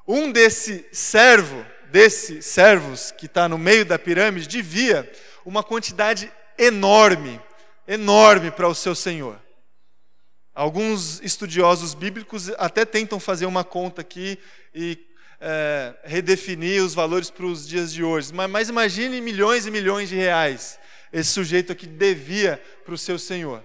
Um 0.07 0.31
desse 0.31 0.89
servo, 0.91 1.63
desses 1.91 2.45
servos 2.45 3.11
que 3.11 3.25
está 3.25 3.47
no 3.47 3.57
meio 3.57 3.85
da 3.85 3.99
pirâmide, 3.99 4.47
devia 4.47 5.09
uma 5.45 5.63
quantidade 5.63 6.31
enorme, 6.57 7.39
enorme 7.87 8.51
para 8.51 8.67
o 8.67 8.75
seu 8.75 8.95
senhor. 8.95 9.39
Alguns 10.53 11.21
estudiosos 11.21 11.93
bíblicos 11.93 12.49
até 12.57 12.85
tentam 12.85 13.19
fazer 13.19 13.45
uma 13.45 13.63
conta 13.63 14.01
aqui 14.01 14.37
e 14.73 14.97
é, 15.39 15.95
redefinir 16.03 16.83
os 16.83 16.93
valores 16.93 17.29
para 17.29 17.45
os 17.45 17.67
dias 17.67 17.93
de 17.93 18.03
hoje. 18.03 18.33
Mas, 18.33 18.49
mas 18.49 18.69
imagine 18.69 19.21
milhões 19.21 19.65
e 19.65 19.71
milhões 19.71 20.09
de 20.09 20.15
reais 20.15 20.79
esse 21.11 21.31
sujeito 21.31 21.71
aqui 21.71 21.87
devia 21.87 22.61
para 22.85 22.93
o 22.93 22.97
seu 22.97 23.17
senhor. 23.17 23.63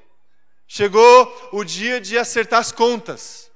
Chegou 0.67 1.51
o 1.53 1.63
dia 1.63 2.01
de 2.01 2.17
acertar 2.19 2.61
as 2.61 2.73
contas. 2.73 3.51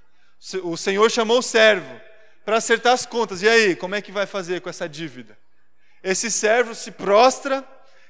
O 0.63 0.77
senhor 0.77 1.11
chamou 1.11 1.39
o 1.39 1.43
servo 1.43 2.01
para 2.49 2.57
acertar 2.57 2.95
as 2.95 3.05
contas. 3.05 3.43
E 3.43 3.49
aí, 3.49 3.77
como 3.77 3.95
é 3.95 4.01
que 4.01 4.11
vai 4.11 4.25
fazer 4.25 4.63
com 4.63 4.71
essa 4.71 4.89
dívida? 4.89 5.37
Esse 6.03 6.31
servo 6.31 6.75
se 6.75 6.91
prostra 6.91 7.63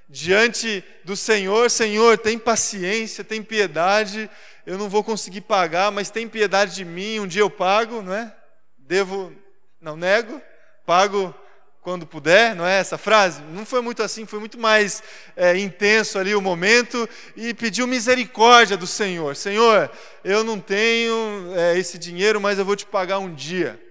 diante 0.09 0.85
do 1.03 1.17
Senhor: 1.17 1.69
Senhor, 1.69 2.17
tem 2.17 2.39
paciência, 2.39 3.25
tem 3.25 3.43
piedade. 3.43 4.31
Eu 4.65 4.79
não 4.79 4.89
vou 4.89 5.03
conseguir 5.03 5.41
pagar, 5.41 5.91
mas 5.91 6.09
tem 6.09 6.29
piedade 6.29 6.77
de 6.77 6.85
mim. 6.85 7.19
Um 7.19 7.27
dia 7.27 7.43
eu 7.43 7.51
pago, 7.51 8.01
não 8.01 8.15
é? 8.15 8.33
Devo, 8.79 9.33
não 9.81 9.97
nego, 9.97 10.41
pago 10.87 11.35
quando 11.83 12.07
puder, 12.07 12.55
não 12.55 12.65
é 12.65 12.79
essa 12.79 12.97
frase? 12.97 13.43
Não 13.43 13.67
foi 13.67 13.81
muito 13.81 14.05
assim, 14.05 14.25
foi 14.25 14.39
muito 14.39 14.57
mais 14.57 15.03
é, 15.37 15.59
intenso 15.59 16.17
ali 16.17 16.33
o 16.33 16.41
momento 16.41 17.09
e 17.37 17.53
pediu 17.53 17.89
misericórdia 17.89 18.77
do 18.77 18.87
Senhor. 18.87 19.35
Senhor, 19.35 19.91
eu 20.23 20.45
não 20.45 20.61
tenho 20.61 21.53
é, 21.57 21.77
esse 21.77 21.99
dinheiro, 21.99 22.41
mas 22.41 22.57
eu 22.57 22.65
vou 22.65 22.77
te 22.77 22.87
pagar 22.87 23.19
um 23.19 23.35
dia. 23.35 23.88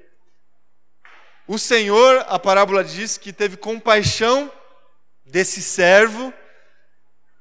O 1.48 1.58
Senhor, 1.58 2.26
a 2.28 2.38
parábola 2.38 2.84
diz 2.84 3.18
que 3.18 3.32
teve 3.32 3.56
compaixão 3.56 4.52
desse 5.26 5.62
servo 5.62 6.34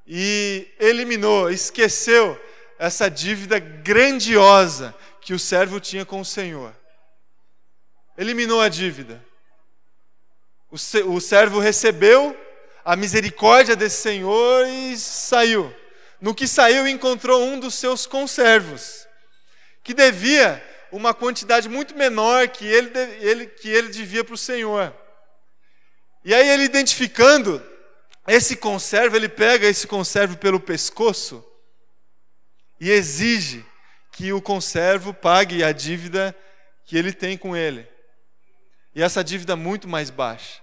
e 0.05 0.73
eliminou, 0.79 1.49
esqueceu 1.51 2.41
essa 2.79 3.09
dívida 3.09 3.59
grandiosa 3.59 4.95
que 5.19 5.33
o 5.33 5.39
servo 5.39 5.79
tinha 5.79 6.05
com 6.05 6.21
o 6.21 6.25
Senhor. 6.25 6.73
Eliminou 8.17 8.61
a 8.61 8.69
dívida. 8.69 9.21
O 10.71 11.19
servo 11.19 11.59
recebeu 11.59 12.35
a 12.83 12.95
misericórdia 12.95 13.75
desse 13.75 14.01
senhor 14.01 14.65
e 14.67 14.95
saiu. 14.97 15.73
No 16.21 16.33
que 16.33 16.47
saiu, 16.47 16.87
encontrou 16.87 17.43
um 17.43 17.59
dos 17.59 17.75
seus 17.75 18.05
conservos, 18.05 19.05
que 19.83 19.93
devia 19.93 20.63
uma 20.91 21.13
quantidade 21.13 21.67
muito 21.67 21.95
menor 21.95 22.47
que 22.47 22.65
ele, 22.65 22.89
ele 23.19 23.47
que 23.47 23.69
ele 23.69 23.89
devia 23.89 24.23
para 24.23 24.33
o 24.33 24.37
senhor. 24.37 24.93
E 26.23 26.33
aí, 26.33 26.49
ele 26.49 26.63
identificando 26.63 27.63
esse 28.27 28.57
conservo, 28.57 29.15
ele 29.15 29.29
pega 29.29 29.67
esse 29.67 29.87
conservo 29.87 30.37
pelo 30.37 30.59
pescoço 30.59 31.43
e 32.79 32.91
exige 32.91 33.65
que 34.11 34.33
o 34.33 34.41
conservo 34.41 35.13
pague 35.13 35.63
a 35.63 35.71
dívida 35.71 36.35
que 36.85 36.97
ele 36.97 37.13
tem 37.13 37.37
com 37.37 37.55
ele. 37.55 37.87
E 38.93 39.01
essa 39.01 39.23
dívida 39.23 39.55
muito 39.55 39.87
mais 39.87 40.09
baixa. 40.09 40.61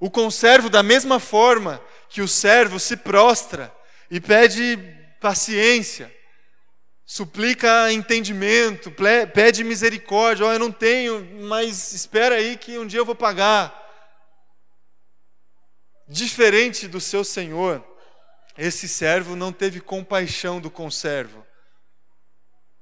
O 0.00 0.10
conservo, 0.10 0.70
da 0.70 0.82
mesma 0.82 1.18
forma 1.18 1.82
que 2.08 2.20
o 2.20 2.28
servo 2.28 2.78
se 2.78 2.96
prostra 2.96 3.74
e 4.10 4.20
pede 4.20 4.78
paciência, 5.20 6.14
suplica 7.04 7.92
entendimento, 7.92 8.92
pede 9.32 9.62
misericórdia. 9.62 10.46
Oh, 10.46 10.52
eu 10.52 10.58
não 10.58 10.72
tenho, 10.72 11.24
mas 11.42 11.92
espera 11.92 12.36
aí 12.36 12.56
que 12.56 12.78
um 12.78 12.86
dia 12.86 13.00
eu 13.00 13.04
vou 13.04 13.14
pagar. 13.14 13.82
Diferente 16.06 16.86
do 16.86 17.00
seu 17.00 17.24
senhor, 17.24 17.84
esse 18.56 18.88
servo 18.88 19.34
não 19.34 19.52
teve 19.52 19.80
compaixão 19.80 20.60
do 20.60 20.70
conservo. 20.70 21.46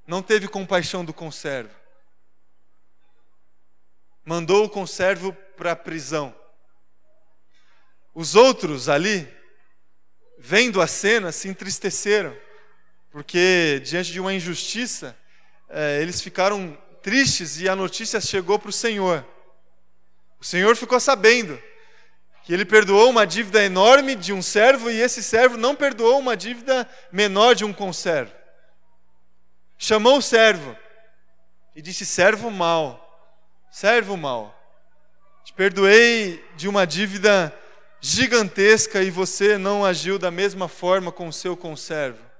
Não 0.06 0.22
teve 0.22 0.48
compaixão 0.48 1.04
do 1.04 1.14
conservo 1.14 1.82
mandou 4.24 4.64
o 4.64 4.70
conservo 4.70 5.32
para 5.56 5.72
a 5.72 5.76
prisão. 5.76 6.34
Os 8.14 8.34
outros 8.34 8.88
ali, 8.88 9.28
vendo 10.38 10.80
a 10.80 10.86
cena, 10.86 11.32
se 11.32 11.48
entristeceram, 11.48 12.36
porque 13.12 13.80
diante 13.84 14.10
de 14.10 14.18
uma 14.18 14.32
injustiça, 14.32 15.14
é, 15.68 16.00
eles 16.00 16.22
ficaram 16.22 16.76
tristes 17.02 17.60
e 17.60 17.68
a 17.68 17.76
notícia 17.76 18.18
chegou 18.20 18.58
para 18.58 18.70
o 18.70 18.72
Senhor. 18.72 19.24
O 20.40 20.44
Senhor 20.44 20.74
ficou 20.74 20.98
sabendo 20.98 21.62
que 22.42 22.52
ele 22.52 22.64
perdoou 22.64 23.10
uma 23.10 23.26
dívida 23.26 23.62
enorme 23.62 24.14
de 24.14 24.32
um 24.32 24.40
servo 24.40 24.90
e 24.90 25.00
esse 25.00 25.22
servo 25.22 25.58
não 25.58 25.76
perdoou 25.76 26.18
uma 26.18 26.36
dívida 26.36 26.88
menor 27.12 27.54
de 27.54 27.64
um 27.66 27.72
conservo. 27.72 28.32
Chamou 29.76 30.16
o 30.16 30.22
servo 30.22 30.76
e 31.76 31.82
disse: 31.82 32.06
servo 32.06 32.50
mau, 32.50 32.98
servo 33.70 34.16
mau. 34.16 34.58
Te 35.44 35.52
perdoei 35.52 36.42
de 36.56 36.66
uma 36.66 36.86
dívida 36.86 37.54
gigantesca 38.00 39.02
e 39.02 39.10
você 39.10 39.58
não 39.58 39.84
agiu 39.84 40.18
da 40.18 40.30
mesma 40.30 40.66
forma 40.66 41.12
com 41.12 41.28
o 41.28 41.32
seu 41.32 41.56
conservo. 41.56 42.31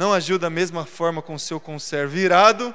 Não 0.00 0.14
agiu 0.14 0.38
da 0.38 0.48
mesma 0.48 0.86
forma 0.86 1.20
com 1.20 1.38
seu 1.38 1.60
conservo. 1.60 2.16
Irado, 2.16 2.74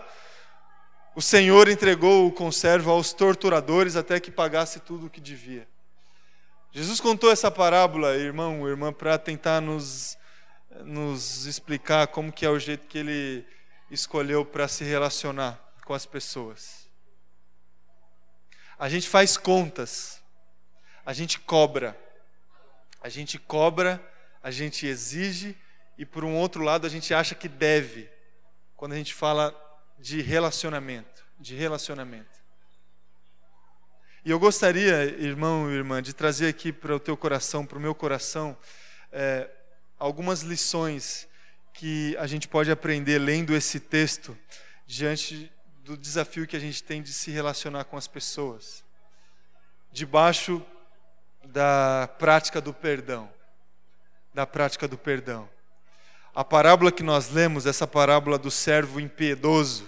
o 1.15 1.21
Senhor 1.23 1.67
entregou 1.67 2.27
o 2.27 2.31
conservo 2.31 2.91
aos 2.91 3.13
torturadores 3.13 3.95
até 3.95 4.19
que 4.19 4.29
pagasse 4.29 4.79
tudo 4.79 5.07
o 5.07 5.09
que 5.09 5.19
devia. 5.19 5.67
Jesus 6.71 7.01
contou 7.01 7.31
essa 7.31 7.49
parábola, 7.49 8.15
irmão, 8.15 8.69
irmã, 8.69 8.93
para 8.93 9.17
tentar 9.17 9.59
nos, 9.59 10.15
nos 10.83 11.47
explicar 11.47 12.05
como 12.09 12.31
que 12.31 12.45
é 12.45 12.49
o 12.51 12.59
jeito 12.59 12.85
que 12.85 12.99
ele 12.99 13.43
escolheu 13.89 14.45
para 14.45 14.67
se 14.67 14.83
relacionar 14.83 15.59
com 15.83 15.95
as 15.95 16.05
pessoas. 16.05 16.87
A 18.77 18.87
gente 18.87 19.09
faz 19.09 19.35
contas, 19.35 20.21
a 21.03 21.11
gente 21.11 21.39
cobra, 21.39 21.99
a 23.01 23.09
gente 23.09 23.39
cobra, 23.39 23.99
a 24.43 24.51
gente 24.51 24.85
exige 24.85 25.57
e 25.97 26.05
por 26.05 26.23
um 26.23 26.35
outro 26.35 26.63
lado 26.63 26.85
a 26.85 26.89
gente 26.89 27.13
acha 27.13 27.35
que 27.35 27.47
deve, 27.47 28.09
quando 28.75 28.93
a 28.93 28.97
gente 28.97 29.13
fala 29.13 29.53
de 29.97 30.21
relacionamento, 30.21 31.25
de 31.39 31.55
relacionamento. 31.55 32.35
E 34.23 34.31
eu 34.31 34.39
gostaria, 34.39 35.03
irmão 35.03 35.69
e 35.69 35.75
irmã, 35.75 36.01
de 36.01 36.13
trazer 36.13 36.47
aqui 36.47 36.73
para 36.73 36.95
o 36.95 36.99
teu 36.99 37.15
coração, 37.15 37.65
para 37.65 37.77
o 37.77 37.81
meu 37.81 37.93
coração, 37.93 38.57
é, 39.11 39.49
algumas 39.99 40.41
lições 40.41 41.27
que 41.73 42.15
a 42.17 42.25
gente 42.25 42.47
pode 42.47 42.71
aprender 42.71 43.19
lendo 43.19 43.55
esse 43.55 43.79
texto 43.79 44.37
diante 44.87 45.51
do 45.83 45.95
desafio 45.95 46.47
que 46.47 46.55
a 46.55 46.59
gente 46.59 46.81
tem 46.81 47.01
de 47.01 47.13
se 47.13 47.29
relacionar 47.29 47.83
com 47.83 47.97
as 47.97 48.07
pessoas, 48.07 48.83
debaixo 49.91 50.65
da 51.43 52.09
prática 52.17 52.59
do 52.59 52.73
perdão, 52.73 53.31
da 54.33 54.47
prática 54.47 54.87
do 54.87 54.97
perdão. 54.97 55.47
A 56.35 56.43
parábola 56.43 56.91
que 56.91 57.01
nós 57.01 57.29
lemos, 57.29 57.65
essa 57.65 57.87
parábola 57.87 58.37
do 58.37 58.51
servo 58.51 58.99
impiedoso, 58.99 59.87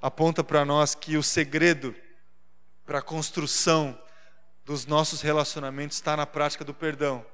aponta 0.00 0.42
para 0.42 0.64
nós 0.64 0.94
que 0.94 1.18
o 1.18 1.22
segredo 1.22 1.94
para 2.86 3.00
a 3.00 3.02
construção 3.02 4.00
dos 4.64 4.86
nossos 4.86 5.20
relacionamentos 5.20 5.98
está 5.98 6.16
na 6.16 6.24
prática 6.24 6.64
do 6.64 6.72
perdão. 6.72 7.26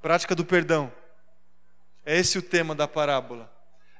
Prática 0.00 0.34
do 0.34 0.42
perdão. 0.42 0.90
É 2.02 2.16
esse 2.16 2.38
o 2.38 2.42
tema 2.42 2.74
da 2.74 2.88
parábola. 2.88 3.52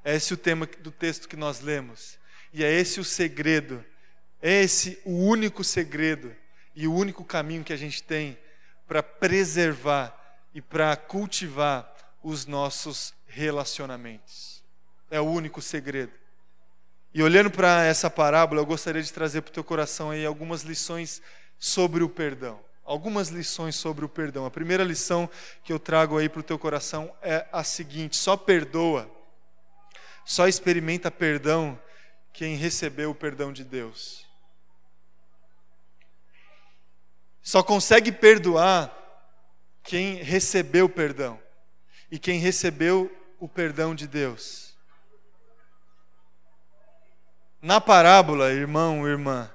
É 0.02 0.16
esse 0.16 0.32
o 0.32 0.36
tema 0.38 0.66
do 0.66 0.90
texto 0.90 1.28
que 1.28 1.36
nós 1.36 1.60
lemos. 1.60 2.18
E 2.50 2.64
é 2.64 2.72
esse 2.72 2.98
o 2.98 3.04
segredo. 3.04 3.84
É 4.40 4.62
esse 4.62 5.02
o 5.04 5.12
único 5.12 5.62
segredo 5.62 6.34
e 6.74 6.88
o 6.88 6.94
único 6.94 7.22
caminho 7.26 7.62
que 7.62 7.74
a 7.74 7.76
gente 7.76 8.02
tem 8.02 8.38
para 8.86 9.02
preservar 9.02 10.16
e 10.54 10.62
para 10.62 10.96
cultivar 10.96 11.94
os 12.28 12.44
nossos 12.44 13.14
relacionamentos. 13.26 14.62
É 15.10 15.18
o 15.18 15.24
único 15.24 15.62
segredo. 15.62 16.12
E 17.14 17.22
olhando 17.22 17.50
para 17.50 17.84
essa 17.84 18.10
parábola, 18.10 18.60
eu 18.60 18.66
gostaria 18.66 19.02
de 19.02 19.10
trazer 19.10 19.40
para 19.40 19.50
o 19.50 19.54
teu 19.54 19.64
coração 19.64 20.10
aí 20.10 20.26
algumas 20.26 20.62
lições 20.62 21.22
sobre 21.58 22.04
o 22.04 22.08
perdão. 22.08 22.60
Algumas 22.84 23.28
lições 23.28 23.76
sobre 23.76 24.04
o 24.04 24.08
perdão. 24.08 24.44
A 24.44 24.50
primeira 24.50 24.84
lição 24.84 25.28
que 25.64 25.72
eu 25.72 25.78
trago 25.78 26.18
aí 26.18 26.28
para 26.28 26.40
o 26.40 26.44
teu 26.44 26.58
coração 26.58 27.10
é 27.22 27.46
a 27.50 27.64
seguinte: 27.64 28.16
só 28.16 28.36
perdoa, 28.36 29.10
só 30.24 30.46
experimenta 30.46 31.10
perdão 31.10 31.80
quem 32.32 32.56
recebeu 32.56 33.10
o 33.10 33.14
perdão 33.14 33.52
de 33.52 33.64
Deus. 33.64 34.26
Só 37.42 37.62
consegue 37.62 38.12
perdoar 38.12 38.94
quem 39.82 40.16
recebeu 40.16 40.88
perdão 40.88 41.40
e 42.10 42.18
quem 42.18 42.38
recebeu 42.38 43.10
o 43.38 43.48
perdão 43.48 43.94
de 43.94 44.06
Deus. 44.06 44.76
Na 47.60 47.80
parábola, 47.80 48.52
irmão, 48.52 49.06
irmã, 49.06 49.50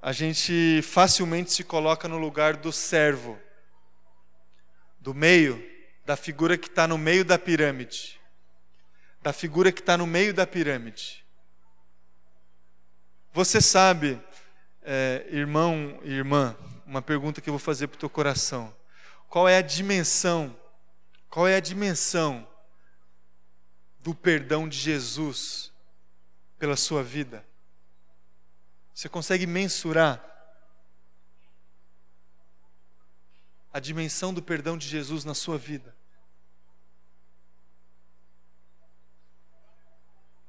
a 0.00 0.12
gente 0.12 0.80
facilmente 0.82 1.52
se 1.52 1.64
coloca 1.64 2.08
no 2.08 2.18
lugar 2.18 2.56
do 2.56 2.72
servo, 2.72 3.38
do 4.98 5.12
meio, 5.12 5.62
da 6.04 6.16
figura 6.16 6.56
que 6.56 6.68
está 6.68 6.86
no 6.86 6.96
meio 6.96 7.24
da 7.24 7.38
pirâmide, 7.38 8.20
da 9.20 9.32
figura 9.32 9.70
que 9.72 9.80
está 9.80 9.96
no 9.96 10.06
meio 10.06 10.32
da 10.32 10.46
pirâmide. 10.46 11.24
Você 13.32 13.60
sabe, 13.60 14.18
é, 14.82 15.26
irmão 15.28 16.00
e 16.04 16.12
irmã, 16.12 16.56
uma 16.86 17.02
pergunta 17.02 17.40
que 17.40 17.50
eu 17.50 17.52
vou 17.52 17.58
fazer 17.58 17.88
para 17.88 17.96
o 17.96 18.00
teu 18.00 18.08
coração: 18.08 18.74
qual 19.28 19.46
é 19.46 19.58
a 19.58 19.62
dimensão, 19.62 20.56
qual 21.28 21.46
é 21.46 21.56
a 21.56 21.60
dimensão 21.60 22.46
do 24.00 24.14
perdão 24.14 24.68
de 24.68 24.78
Jesus 24.78 25.72
pela 26.58 26.76
sua 26.76 27.02
vida? 27.02 27.44
Você 28.94 29.08
consegue 29.08 29.46
mensurar 29.46 30.24
a 33.72 33.78
dimensão 33.78 34.32
do 34.32 34.42
perdão 34.42 34.78
de 34.78 34.88
Jesus 34.88 35.24
na 35.24 35.34
sua 35.34 35.58
vida? 35.58 35.94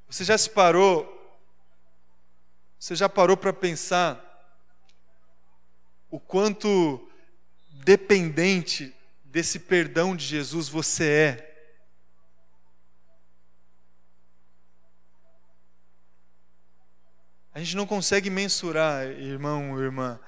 Você 0.07 0.23
já 0.23 0.37
se 0.37 0.49
parou? 0.49 1.13
Você 2.79 2.95
já 2.95 3.09
parou 3.09 3.35
para 3.35 3.51
pensar 3.51 4.23
o 6.09 6.19
quanto 6.19 7.05
dependente 7.83 8.95
desse 9.37 9.59
perdão 9.59 10.15
de 10.15 10.25
Jesus 10.25 10.67
você 10.67 11.07
é? 11.07 11.53
A 17.53 17.59
gente 17.59 17.75
não 17.75 17.85
consegue 17.85 18.31
mensurar, 18.31 19.05
irmão, 19.05 19.79
irmã, 19.79 20.19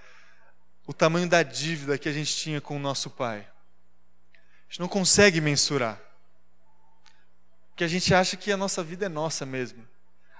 o 0.85 0.93
tamanho 0.93 1.27
da 1.27 1.41
dívida 1.41 1.97
que 1.97 2.07
a 2.07 2.11
gente 2.11 2.35
tinha 2.35 2.61
com 2.61 2.75
o 2.75 2.79
nosso 2.79 3.09
pai. 3.09 3.39
A 3.39 4.69
gente 4.69 4.79
não 4.79 4.87
consegue 4.87 5.41
mensurar. 5.41 5.99
Porque 7.69 7.83
a 7.83 7.87
gente 7.87 8.13
acha 8.13 8.37
que 8.37 8.51
a 8.51 8.57
nossa 8.57 8.83
vida 8.83 9.07
é 9.07 9.09
nossa 9.09 9.43
mesmo. 9.43 9.87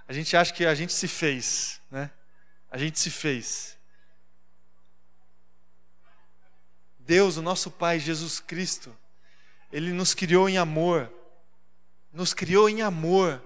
A 0.07 0.13
gente 0.13 0.37
acha 0.37 0.53
que 0.53 0.63
a 0.63 0.75
gente 0.75 0.93
se 0.93 1.07
fez, 1.07 1.81
né? 1.89 2.11
A 2.69 2.77
gente 2.77 2.99
se 2.99 3.09
fez. 3.09 3.78
Deus, 7.09 7.37
o 7.37 7.41
nosso 7.41 7.71
Pai, 7.71 7.97
Jesus 7.97 8.39
Cristo, 8.39 8.95
Ele 9.71 9.91
nos 9.91 10.13
criou 10.13 10.47
em 10.47 10.59
amor, 10.59 11.11
nos 12.13 12.35
criou 12.35 12.69
em 12.69 12.83
amor, 12.83 13.43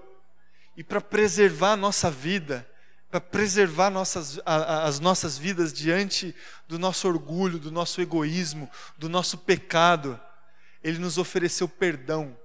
e 0.76 0.84
para 0.84 1.00
preservar 1.00 1.72
a 1.72 1.76
nossa 1.76 2.10
vida, 2.10 2.70
para 3.08 3.22
preservar 3.22 3.88
nossas, 3.88 4.38
a, 4.44 4.84
as 4.84 5.00
nossas 5.00 5.38
vidas 5.38 5.72
diante 5.72 6.36
do 6.68 6.78
nosso 6.78 7.08
orgulho, 7.08 7.58
do 7.58 7.72
nosso 7.72 8.02
egoísmo, 8.02 8.70
do 8.98 9.08
nosso 9.08 9.38
pecado. 9.38 10.20
Ele 10.82 10.98
nos 10.98 11.16
ofereceu 11.16 11.66
perdão. 11.66 12.36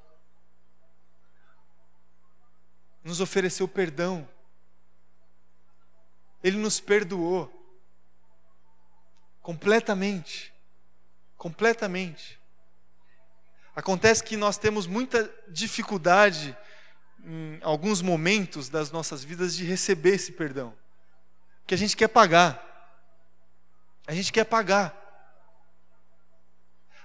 Nos 3.03 3.19
ofereceu 3.19 3.67
perdão. 3.67 4.25
Ele 6.41 6.55
nos 6.55 6.79
perdoou. 6.79 7.51
Completamente. 9.41 10.48
Completamente. 11.39 12.37
Acontece 13.73 14.21
que 14.21 14.35
nós 14.35 14.57
temos 14.57 14.85
muita 14.85 15.33
dificuldade 15.47 16.55
em 17.23 17.57
alguns 17.61 18.01
momentos 18.01 18.67
das 18.67 18.91
nossas 18.91 19.23
vidas 19.23 19.55
de 19.55 19.63
receber 19.63 20.15
esse 20.15 20.33
perdão. 20.33 20.73
Que 21.65 21.73
a 21.73 21.77
gente 21.77 21.95
quer 21.95 22.09
pagar. 22.09 22.61
A 24.05 24.13
gente 24.13 24.33
quer 24.33 24.43
pagar. 24.43 24.93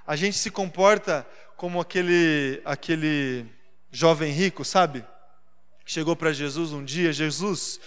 A 0.04 0.16
gente 0.16 0.36
se 0.36 0.50
comporta 0.50 1.24
como 1.56 1.80
aquele 1.80 2.60
aquele 2.64 3.46
jovem 3.92 4.32
rico, 4.32 4.64
sabe? 4.64 5.06
Chegou 5.86 6.16
para 6.16 6.32
Jesus 6.32 6.72
um 6.72 6.84
dia, 6.84 7.12
Jesus, 7.12 7.78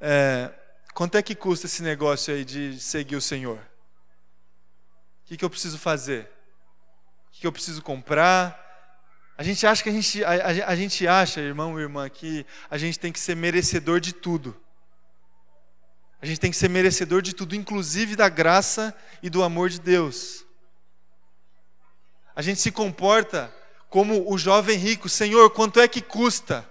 é, 0.00 0.54
quanto 0.94 1.16
é 1.16 1.22
que 1.24 1.34
custa 1.34 1.66
esse 1.66 1.82
negócio 1.82 2.32
aí 2.32 2.44
de 2.44 2.78
seguir 2.78 3.16
o 3.16 3.20
Senhor? 3.20 3.58
Que, 5.28 5.36
que 5.36 5.44
eu 5.44 5.50
preciso 5.50 5.76
fazer? 5.76 6.22
O 6.22 7.32
que, 7.32 7.40
que 7.42 7.46
eu 7.46 7.52
preciso 7.52 7.82
comprar? 7.82 8.64
A 9.36 9.42
gente 9.42 9.66
acha 9.66 9.82
que 9.82 9.90
a 9.90 9.92
gente, 9.92 10.24
a, 10.24 10.30
a, 10.30 10.70
a 10.70 10.74
gente 10.74 11.06
acha, 11.06 11.38
irmão 11.38 11.78
e 11.78 11.82
irmã, 11.82 12.08
que 12.08 12.46
a 12.70 12.78
gente 12.78 12.98
tem 12.98 13.12
que 13.12 13.20
ser 13.20 13.36
merecedor 13.36 14.00
de 14.00 14.14
tudo. 14.14 14.58
A 16.22 16.24
gente 16.24 16.40
tem 16.40 16.50
que 16.50 16.56
ser 16.56 16.70
merecedor 16.70 17.20
de 17.20 17.34
tudo, 17.34 17.54
inclusive 17.54 18.16
da 18.16 18.30
graça 18.30 18.96
e 19.22 19.28
do 19.28 19.42
amor 19.42 19.68
de 19.68 19.78
Deus. 19.78 20.46
A 22.34 22.40
gente 22.40 22.58
se 22.58 22.72
comporta 22.72 23.54
como 23.90 24.32
o 24.32 24.38
jovem 24.38 24.78
rico: 24.78 25.10
Senhor, 25.10 25.50
quanto 25.50 25.78
é 25.78 25.86
que 25.86 26.00
custa? 26.00 26.66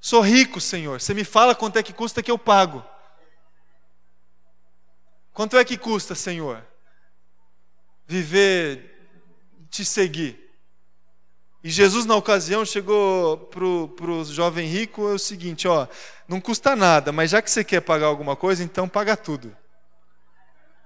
Sou 0.00 0.22
rico, 0.22 0.62
Senhor. 0.62 0.98
Você 0.98 1.12
me 1.12 1.24
fala 1.24 1.54
quanto 1.54 1.78
é 1.78 1.82
que 1.82 1.92
custa 1.92 2.22
que 2.22 2.30
eu 2.30 2.38
pago. 2.38 2.82
Quanto 5.34 5.58
é 5.58 5.64
que 5.64 5.76
custa, 5.76 6.14
Senhor? 6.14 6.66
Viver, 8.08 9.06
te 9.70 9.84
seguir. 9.84 10.48
E 11.62 11.68
Jesus, 11.68 12.06
na 12.06 12.16
ocasião, 12.16 12.64
chegou 12.64 13.36
para 13.36 13.62
o 13.64 14.24
jovem 14.24 14.66
rico: 14.66 15.06
é 15.08 15.12
o 15.12 15.18
seguinte, 15.18 15.68
ó, 15.68 15.86
não 16.26 16.40
custa 16.40 16.74
nada, 16.74 17.12
mas 17.12 17.30
já 17.30 17.42
que 17.42 17.50
você 17.50 17.62
quer 17.62 17.82
pagar 17.82 18.06
alguma 18.06 18.34
coisa, 18.34 18.64
então 18.64 18.88
paga 18.88 19.14
tudo. 19.14 19.54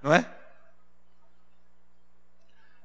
Não 0.01 0.13
é? 0.13 0.29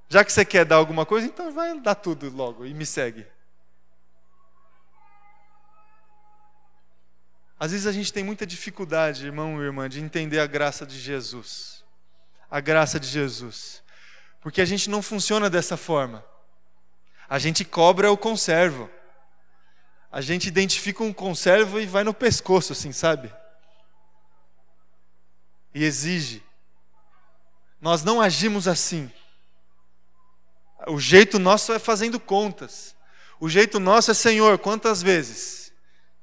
Já 0.09 0.25
que 0.25 0.33
você 0.33 0.45
quer 0.45 0.65
dar 0.65 0.77
alguma 0.77 1.05
coisa, 1.05 1.27
então 1.27 1.53
vai 1.53 1.79
dar 1.81 1.97
tudo 1.97 2.31
logo 2.31 2.65
e 2.65 2.73
me 2.73 2.87
segue. 2.87 3.27
Às 7.59 7.73
vezes 7.73 7.87
a 7.89 7.93
gente 7.93 8.13
tem 8.13 8.23
muita 8.23 8.47
dificuldade, 8.47 9.27
irmão 9.27 9.61
e 9.61 9.65
irmã, 9.65 9.89
de 9.89 10.01
entender 10.01 10.39
a 10.39 10.47
graça 10.47 10.87
de 10.87 10.97
Jesus. 10.97 11.85
A 12.49 12.61
graça 12.61 13.01
de 13.01 13.09
Jesus. 13.09 13.83
Porque 14.41 14.61
a 14.61 14.65
gente 14.65 14.89
não 14.89 15.03
funciona 15.03 15.51
dessa 15.51 15.77
forma. 15.77 16.25
A 17.29 17.39
gente 17.39 17.65
cobra 17.65 18.11
o 18.11 18.17
conservo. 18.17 18.91
a 20.11 20.23
gente 20.23 20.49
identifica 20.49 21.03
um 21.03 21.13
conservo 21.13 21.79
e 21.79 21.85
vai 21.85 22.03
no 22.03 22.15
pescoço, 22.15 22.73
assim, 22.73 22.93
sabe? 22.93 23.33
E 25.75 25.85
exige. 25.85 26.43
Nós 27.81 28.03
não 28.03 28.21
agimos 28.21 28.67
assim. 28.67 29.13
O 30.87 30.99
jeito 30.99 31.39
nosso 31.39 31.73
é 31.73 31.79
fazendo 31.79 32.19
contas. 32.19 32.97
O 33.39 33.49
jeito 33.49 33.79
nosso 33.79 34.11
é, 34.11 34.15
Senhor, 34.15 34.59
quantas 34.59 35.03
vezes? 35.03 35.73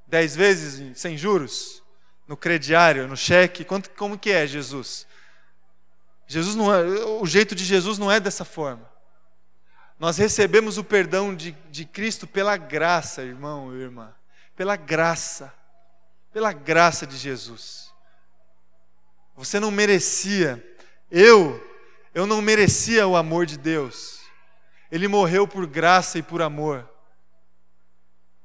Dez 0.06 0.34
vezes 0.34 0.98
sem 0.98 1.16
juros? 1.16 1.82
No 2.26 2.36
crediário, 2.36 3.06
no 3.06 3.16
cheque? 3.16 3.64
Quanto, 3.64 3.88
como 3.90 4.18
que 4.18 4.30
é, 4.30 4.46
Jesus? 4.46 5.06
Jesus 6.26 6.56
não 6.56 6.74
é, 6.74 6.82
o 6.82 7.26
jeito 7.26 7.54
de 7.54 7.64
Jesus 7.64 7.98
não 7.98 8.10
é 8.10 8.18
dessa 8.18 8.44
forma. 8.44 8.90
Nós 9.98 10.18
recebemos 10.18 10.76
o 10.76 10.84
perdão 10.84 11.34
de, 11.34 11.52
de 11.70 11.84
Cristo 11.84 12.26
pela 12.26 12.56
graça, 12.56 13.22
irmão 13.22 13.74
e 13.74 13.80
irmã. 13.80 14.14
Pela 14.54 14.76
graça. 14.76 15.52
Pela 16.32 16.52
graça 16.52 17.06
de 17.06 17.16
Jesus. 17.16 17.92
Você 19.36 19.58
não 19.58 19.70
merecia. 19.70 20.62
Eu, 21.10 21.62
eu 22.14 22.26
não 22.26 22.42
merecia 22.42 23.06
o 23.06 23.16
amor 23.16 23.46
de 23.46 23.56
Deus. 23.56 24.20
Ele 24.90 25.08
morreu 25.08 25.46
por 25.46 25.66
graça 25.66 26.18
e 26.18 26.22
por 26.22 26.42
amor. 26.42 26.88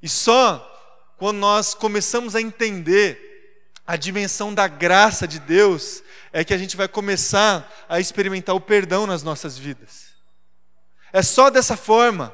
E 0.00 0.08
só 0.08 0.68
quando 1.16 1.38
nós 1.38 1.74
começamos 1.74 2.34
a 2.34 2.40
entender 2.40 3.31
a 3.86 3.96
dimensão 3.96 4.54
da 4.54 4.68
graça 4.68 5.26
de 5.26 5.38
Deus 5.38 6.02
é 6.32 6.44
que 6.44 6.54
a 6.54 6.58
gente 6.58 6.76
vai 6.76 6.88
começar 6.88 7.70
a 7.88 7.98
experimentar 8.00 8.54
o 8.54 8.60
perdão 8.60 9.06
nas 9.06 9.22
nossas 9.22 9.58
vidas. 9.58 10.12
É 11.12 11.22
só 11.22 11.50
dessa 11.50 11.76
forma. 11.76 12.32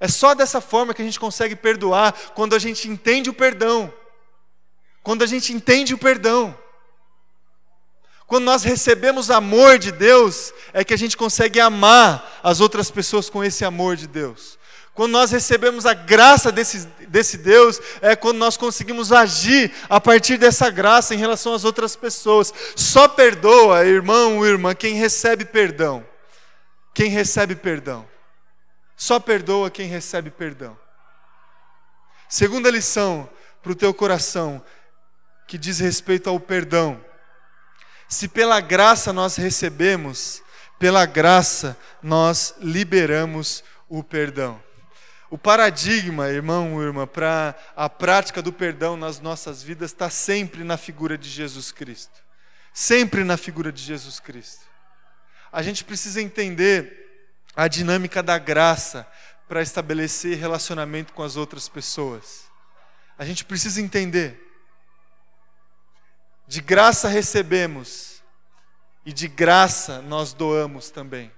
É 0.00 0.08
só 0.08 0.34
dessa 0.34 0.60
forma 0.60 0.92
que 0.92 1.02
a 1.02 1.04
gente 1.04 1.20
consegue 1.20 1.54
perdoar 1.54 2.12
quando 2.34 2.54
a 2.54 2.58
gente 2.58 2.88
entende 2.88 3.30
o 3.30 3.34
perdão. 3.34 3.92
Quando 5.02 5.22
a 5.22 5.26
gente 5.26 5.52
entende 5.52 5.94
o 5.94 5.98
perdão. 5.98 6.58
Quando 8.26 8.44
nós 8.44 8.64
recebemos 8.64 9.30
amor 9.30 9.78
de 9.78 9.92
Deus, 9.92 10.54
é 10.72 10.82
que 10.82 10.94
a 10.94 10.96
gente 10.96 11.16
consegue 11.16 11.60
amar 11.60 12.40
as 12.42 12.60
outras 12.60 12.90
pessoas 12.90 13.28
com 13.28 13.44
esse 13.44 13.64
amor 13.64 13.94
de 13.94 14.06
Deus. 14.06 14.58
Quando 14.94 15.12
nós 15.12 15.30
recebemos 15.30 15.86
a 15.86 15.94
graça 15.94 16.52
desse, 16.52 16.86
desse 17.08 17.38
Deus, 17.38 17.80
é 18.00 18.14
quando 18.14 18.36
nós 18.36 18.56
conseguimos 18.56 19.10
agir 19.10 19.72
a 19.88 20.00
partir 20.00 20.36
dessa 20.36 20.68
graça 20.70 21.14
em 21.14 21.18
relação 21.18 21.54
às 21.54 21.64
outras 21.64 21.96
pessoas. 21.96 22.52
Só 22.76 23.08
perdoa, 23.08 23.86
irmão 23.86 24.38
ou 24.38 24.46
irmã, 24.46 24.74
quem 24.74 24.94
recebe 24.94 25.44
perdão 25.44 26.04
quem 26.94 27.08
recebe 27.08 27.54
perdão. 27.54 28.06
Só 28.96 29.18
perdoa 29.18 29.70
quem 29.70 29.88
recebe 29.88 30.30
perdão. 30.30 30.78
Segunda 32.28 32.70
lição 32.70 33.28
para 33.62 33.72
o 33.72 33.76
teu 33.76 33.92
coração, 33.92 34.64
que 35.46 35.58
diz 35.58 35.78
respeito 35.78 36.28
ao 36.28 36.38
perdão. 36.38 37.02
Se 38.08 38.28
pela 38.28 38.60
graça 38.60 39.12
nós 39.12 39.36
recebemos, 39.36 40.42
pela 40.78 41.06
graça 41.06 41.76
nós 42.02 42.54
liberamos 42.58 43.64
o 43.88 44.02
perdão. 44.02 44.62
O 45.32 45.38
paradigma, 45.38 46.28
irmão 46.28 46.82
irmã, 46.82 47.06
para 47.06 47.56
a 47.74 47.88
prática 47.88 48.42
do 48.42 48.52
perdão 48.52 48.96
nas 48.96 49.18
nossas 49.18 49.62
vidas 49.62 49.90
está 49.90 50.10
sempre 50.10 50.62
na 50.62 50.76
figura 50.76 51.16
de 51.16 51.28
Jesus 51.28 51.72
Cristo. 51.72 52.20
Sempre 52.72 53.24
na 53.24 53.36
figura 53.36 53.72
de 53.72 53.82
Jesus 53.82 54.20
Cristo 54.20 54.72
a 55.52 55.62
gente 55.62 55.84
precisa 55.84 56.22
entender 56.22 57.30
a 57.54 57.68
dinâmica 57.68 58.22
da 58.22 58.38
graça 58.38 59.06
para 59.46 59.60
estabelecer 59.60 60.38
relacionamento 60.38 61.12
com 61.12 61.22
as 61.22 61.36
outras 61.36 61.68
pessoas. 61.68 62.44
A 63.18 63.24
gente 63.26 63.44
precisa 63.44 63.82
entender. 63.82 64.40
De 66.48 66.62
graça 66.62 67.06
recebemos 67.06 68.22
e 69.04 69.12
de 69.12 69.28
graça 69.28 70.00
nós 70.00 70.32
doamos 70.32 70.88
também. 70.88 71.30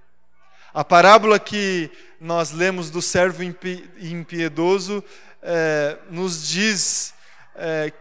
A 0.74 0.84
parábola 0.84 1.38
que 1.38 1.90
nós 2.20 2.50
lemos 2.50 2.90
do 2.90 3.00
servo 3.00 3.44
impiedoso 3.44 5.04
é, 5.40 5.96
nos 6.10 6.48
diz, 6.48 7.14
é, 7.54 7.92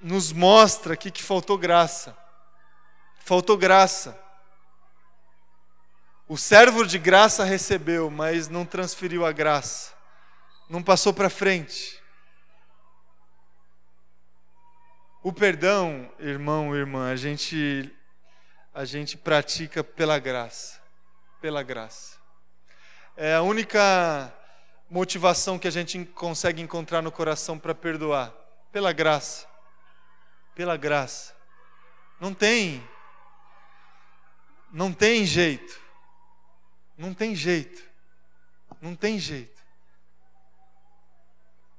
nos 0.00 0.32
mostra 0.32 0.94
aqui 0.94 1.10
que 1.10 1.22
faltou 1.22 1.56
graça. 1.56 2.16
Faltou 3.20 3.56
graça. 3.56 4.18
O 6.26 6.36
servo 6.36 6.84
de 6.84 6.98
graça 6.98 7.44
recebeu, 7.44 8.10
mas 8.10 8.48
não 8.48 8.66
transferiu 8.66 9.24
a 9.24 9.32
graça, 9.32 9.94
não 10.68 10.82
passou 10.82 11.14
para 11.14 11.30
frente. 11.30 12.02
O 15.22 15.32
perdão, 15.32 16.12
irmão, 16.18 16.76
irmã, 16.76 17.10
a 17.10 17.16
gente 17.16 17.90
a 18.74 18.84
gente 18.84 19.16
pratica 19.16 19.82
pela 19.82 20.18
graça, 20.18 20.77
pela 21.40 21.62
graça. 21.62 22.16
É 23.16 23.34
a 23.34 23.42
única 23.42 24.32
motivação 24.90 25.58
que 25.58 25.68
a 25.68 25.70
gente 25.70 26.04
consegue 26.06 26.62
encontrar 26.62 27.02
no 27.02 27.12
coração 27.12 27.58
para 27.58 27.74
perdoar, 27.74 28.32
pela 28.72 28.92
graça. 28.92 29.46
Pela 30.54 30.76
graça. 30.76 31.34
Não 32.20 32.34
tem 32.34 32.82
não 34.70 34.92
tem 34.92 35.24
jeito. 35.24 35.80
Não 36.96 37.14
tem 37.14 37.34
jeito. 37.34 37.82
Não 38.80 38.94
tem 38.94 39.18
jeito. 39.18 39.58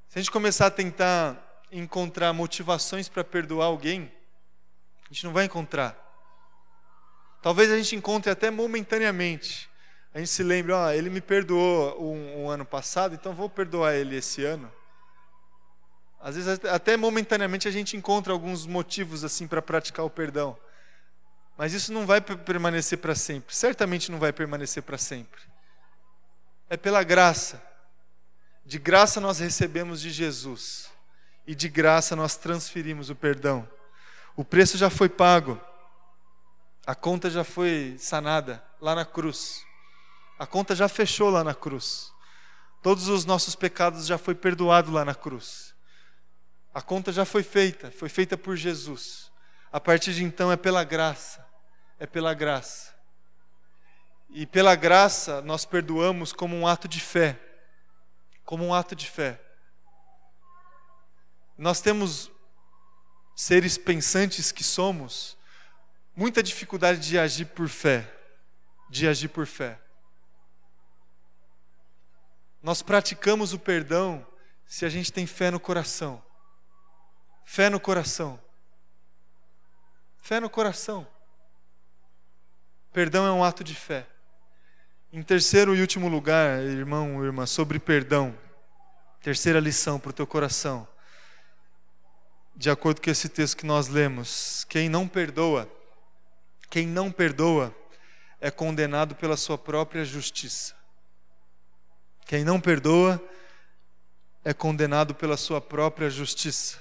Se 0.07 0.17
a 0.17 0.21
gente 0.21 0.31
começar 0.31 0.67
a 0.67 0.71
tentar 0.71 1.63
encontrar 1.71 2.33
motivações 2.33 3.07
para 3.07 3.23
perdoar 3.23 3.67
alguém, 3.67 4.11
a 5.05 5.13
gente 5.13 5.23
não 5.23 5.33
vai 5.33 5.45
encontrar. 5.45 6.08
Talvez 7.41 7.71
a 7.71 7.77
gente 7.77 7.95
encontre 7.95 8.29
até 8.31 8.49
momentaneamente. 8.51 9.69
A 10.13 10.19
gente 10.19 10.29
se 10.29 10.43
lembre, 10.43 10.71
ó, 10.71 10.91
ele 10.91 11.09
me 11.09 11.21
perdoou 11.21 12.01
um, 12.01 12.43
um 12.43 12.49
ano 12.49 12.65
passado, 12.65 13.13
então 13.13 13.33
vou 13.33 13.49
perdoar 13.49 13.95
ele 13.95 14.15
esse 14.15 14.43
ano. 14.43 14.71
Às 16.19 16.35
vezes 16.35 16.59
até 16.65 16.97
momentaneamente 16.97 17.67
a 17.67 17.71
gente 17.71 17.95
encontra 17.95 18.33
alguns 18.33 18.65
motivos 18.65 19.23
assim 19.23 19.47
para 19.47 19.61
praticar 19.61 20.05
o 20.05 20.09
perdão. 20.09 20.57
Mas 21.57 21.73
isso 21.73 21.93
não 21.93 22.05
vai 22.05 22.19
permanecer 22.21 22.97
para 22.97 23.15
sempre. 23.15 23.55
Certamente 23.55 24.11
não 24.11 24.19
vai 24.19 24.33
permanecer 24.33 24.83
para 24.83 24.97
sempre. 24.97 25.41
É 26.69 26.75
pela 26.75 27.03
graça. 27.03 27.61
De 28.65 28.77
graça 28.77 29.19
nós 29.19 29.39
recebemos 29.39 30.01
de 30.01 30.09
Jesus. 30.09 30.89
E 31.47 31.55
de 31.55 31.69
graça 31.69 32.15
nós 32.15 32.35
transferimos 32.35 33.09
o 33.09 33.15
perdão. 33.15 33.67
O 34.35 34.45
preço 34.45 34.77
já 34.77 34.89
foi 34.89 35.09
pago. 35.09 35.59
A 36.89 36.95
conta 36.95 37.29
já 37.29 37.43
foi 37.43 37.95
sanada 37.99 38.63
lá 38.81 38.95
na 38.95 39.05
cruz. 39.05 39.63
A 40.39 40.47
conta 40.47 40.73
já 40.73 40.89
fechou 40.89 41.29
lá 41.29 41.43
na 41.43 41.53
cruz. 41.53 42.11
Todos 42.81 43.07
os 43.07 43.25
nossos 43.25 43.55
pecados 43.55 44.07
já 44.07 44.17
foi 44.17 44.33
perdoado 44.33 44.91
lá 44.91 45.05
na 45.05 45.13
cruz. 45.13 45.75
A 46.73 46.81
conta 46.81 47.11
já 47.11 47.25
foi 47.25 47.43
feita, 47.43 47.91
foi 47.91 48.09
feita 48.09 48.35
por 48.35 48.55
Jesus. 48.55 49.31
A 49.71 49.79
partir 49.79 50.15
de 50.15 50.23
então 50.23 50.51
é 50.51 50.57
pela 50.57 50.83
graça 50.83 51.47
é 51.99 52.07
pela 52.07 52.33
graça. 52.33 52.91
E 54.27 54.47
pela 54.47 54.73
graça 54.73 55.43
nós 55.43 55.65
perdoamos 55.65 56.33
como 56.33 56.55
um 56.55 56.65
ato 56.65 56.87
de 56.87 56.99
fé. 56.99 57.39
Como 58.43 58.65
um 58.65 58.73
ato 58.73 58.95
de 58.95 59.07
fé. 59.07 59.39
Nós 61.55 61.81
temos, 61.81 62.31
seres 63.35 63.77
pensantes 63.77 64.51
que 64.51 64.63
somos, 64.63 65.37
muita 66.19 66.43
dificuldade 66.43 66.99
de 66.99 67.17
agir 67.17 67.45
por 67.45 67.69
fé. 67.69 68.05
De 68.89 69.07
agir 69.07 69.29
por 69.29 69.47
fé. 69.47 69.79
Nós 72.61 72.81
praticamos 72.81 73.53
o 73.53 73.59
perdão 73.59 74.27
se 74.67 74.85
a 74.85 74.89
gente 74.89 75.13
tem 75.13 75.25
fé 75.25 75.49
no 75.49 75.61
coração. 75.61 76.21
Fé 77.45 77.69
no 77.69 77.79
coração. 77.79 78.37
Fé 80.17 80.41
no 80.41 80.49
coração. 80.49 81.07
Perdão 82.91 83.25
é 83.25 83.31
um 83.31 83.41
ato 83.41 83.63
de 83.63 83.73
fé. 83.73 84.05
Em 85.13 85.23
terceiro 85.23 85.73
e 85.73 85.79
último 85.79 86.09
lugar, 86.09 86.61
irmão, 86.61 87.23
irmã, 87.23 87.45
sobre 87.45 87.79
perdão. 87.79 88.37
Terceira 89.21 89.61
lição 89.61 89.97
para 89.97 90.09
o 90.09 90.13
teu 90.13 90.27
coração. 90.27 90.85
De 92.53 92.69
acordo 92.69 93.01
com 93.01 93.09
esse 93.09 93.29
texto 93.29 93.55
que 93.55 93.65
nós 93.65 93.87
lemos, 93.87 94.65
quem 94.65 94.89
não 94.89 95.07
perdoa, 95.07 95.78
quem 96.69 96.87
não 96.87 97.11
perdoa 97.11 97.75
é 98.39 98.51
condenado 98.51 99.15
pela 99.15 99.35
sua 99.35 99.57
própria 99.57 100.05
justiça. 100.05 100.75
Quem 102.25 102.43
não 102.43 102.59
perdoa 102.59 103.21
é 104.43 104.53
condenado 104.53 105.15
pela 105.15 105.35
sua 105.35 105.59
própria 105.59 106.09
justiça. 106.09 106.77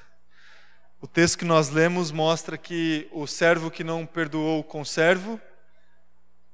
O 1.01 1.07
texto 1.07 1.39
que 1.39 1.45
nós 1.45 1.71
lemos 1.71 2.11
mostra 2.11 2.59
que 2.59 3.09
o 3.13 3.27
servo 3.27 3.71
que 3.71 3.83
não 3.83 4.05
perdoou 4.05 4.61
o 4.61 4.65
conservo 4.65 5.41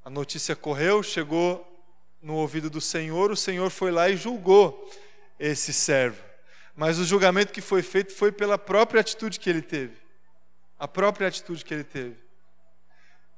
a 0.04 0.10
notícia 0.10 0.54
correu, 0.54 1.02
chegou 1.02 1.66
no 2.20 2.34
ouvido 2.34 2.68
do 2.68 2.80
Senhor, 2.80 3.30
o 3.30 3.36
Senhor 3.36 3.70
foi 3.70 3.90
lá 3.90 4.10
e 4.10 4.16
julgou 4.16 4.90
esse 5.40 5.72
servo. 5.72 6.22
Mas 6.76 6.98
o 6.98 7.04
julgamento 7.04 7.52
que 7.52 7.62
foi 7.62 7.80
feito 7.80 8.12
foi 8.12 8.30
pela 8.30 8.58
própria 8.58 9.00
atitude 9.00 9.40
que 9.40 9.48
ele 9.48 9.62
teve. 9.62 9.96
A 10.78 10.86
própria 10.86 11.26
atitude 11.26 11.64
que 11.64 11.72
ele 11.72 11.84
teve. 11.84 12.16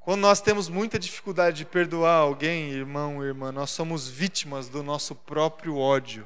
Quando 0.06 0.20
nós 0.20 0.40
temos 0.40 0.68
muita 0.68 1.00
dificuldade 1.00 1.56
de 1.56 1.64
perdoar 1.64 2.18
alguém, 2.18 2.70
irmão, 2.70 3.24
irmã, 3.24 3.50
nós 3.50 3.70
somos 3.70 4.06
vítimas 4.06 4.68
do 4.68 4.80
nosso 4.80 5.16
próprio 5.16 5.76
ódio. 5.76 6.24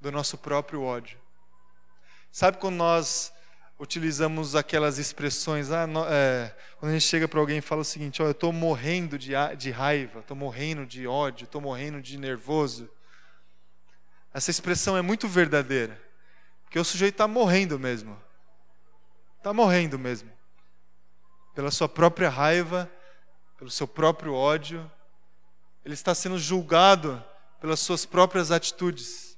Do 0.00 0.12
nosso 0.12 0.38
próprio 0.38 0.84
ódio. 0.84 1.18
Sabe 2.30 2.58
quando 2.58 2.76
nós 2.76 3.32
utilizamos 3.80 4.54
aquelas 4.54 4.96
expressões, 4.96 5.72
ah, 5.72 5.88
no, 5.88 6.04
é, 6.08 6.54
quando 6.78 6.90
a 6.90 6.92
gente 6.94 7.08
chega 7.08 7.26
para 7.26 7.40
alguém 7.40 7.58
e 7.58 7.60
fala 7.60 7.80
o 7.80 7.84
seguinte: 7.84 8.22
oh, 8.22 8.26
eu 8.26 8.30
estou 8.30 8.52
morrendo 8.52 9.18
de, 9.18 9.32
de 9.56 9.72
raiva, 9.72 10.20
estou 10.20 10.36
morrendo 10.36 10.86
de 10.86 11.04
ódio, 11.04 11.46
estou 11.46 11.60
morrendo 11.60 12.00
de 12.00 12.16
nervoso. 12.16 12.88
Essa 14.32 14.52
expressão 14.52 14.96
é 14.96 15.02
muito 15.02 15.26
verdadeira, 15.26 16.00
porque 16.62 16.78
o 16.78 16.84
sujeito 16.84 17.14
está 17.14 17.26
morrendo 17.26 17.76
mesmo. 17.76 18.16
Está 19.38 19.52
morrendo 19.52 19.98
mesmo. 19.98 20.37
Pela 21.58 21.72
sua 21.72 21.88
própria 21.88 22.28
raiva, 22.28 22.88
pelo 23.58 23.68
seu 23.68 23.88
próprio 23.88 24.32
ódio, 24.32 24.88
ele 25.84 25.92
está 25.92 26.14
sendo 26.14 26.38
julgado 26.38 27.20
pelas 27.60 27.80
suas 27.80 28.06
próprias 28.06 28.52
atitudes. 28.52 29.36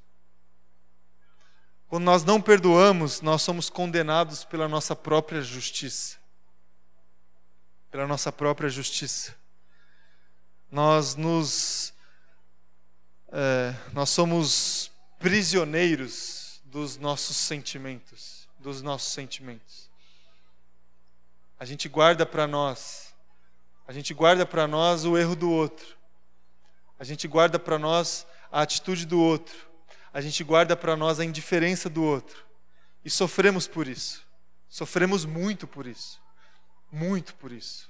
Quando 1.88 2.04
nós 2.04 2.22
não 2.22 2.38
perdoamos, 2.38 3.22
nós 3.22 3.40
somos 3.40 3.70
condenados 3.70 4.44
pela 4.44 4.68
nossa 4.68 4.94
própria 4.94 5.40
justiça. 5.40 6.18
Pela 7.90 8.06
nossa 8.06 8.30
própria 8.30 8.68
justiça. 8.68 9.34
Nós 10.70 11.14
nos. 11.14 11.94
É, 13.32 13.74
nós 13.94 14.10
somos 14.10 14.92
prisioneiros 15.18 16.60
dos 16.66 16.98
nossos 16.98 17.38
sentimentos. 17.38 18.46
Dos 18.58 18.82
nossos 18.82 19.10
sentimentos. 19.10 19.89
A 21.60 21.64
gente 21.64 21.88
guarda 21.88 22.26
para 22.26 22.48
nós. 22.48 23.14
A 23.86 23.92
gente 23.92 24.12
guarda 24.12 24.44
para 24.44 24.66
nós 24.66 25.04
o 25.04 25.16
erro 25.16 25.36
do 25.36 25.48
outro. 25.48 25.96
A 26.98 27.04
gente 27.04 27.28
guarda 27.28 27.58
para 27.58 27.78
nós 27.78 28.26
a 28.50 28.62
atitude 28.62 29.06
do 29.06 29.20
outro 29.20 29.70
a 30.12 30.20
gente 30.20 30.42
guarda 30.42 30.76
para 30.76 30.96
nós 30.96 31.20
a 31.20 31.24
indiferença 31.24 31.88
do 31.88 32.02
outro. 32.02 32.44
E 33.04 33.10
sofremos 33.10 33.66
por 33.66 33.86
isso. 33.86 34.26
Sofremos 34.68 35.24
muito 35.24 35.66
por 35.66 35.86
isso. 35.86 36.20
Muito 36.90 37.34
por 37.36 37.52
isso. 37.52 37.88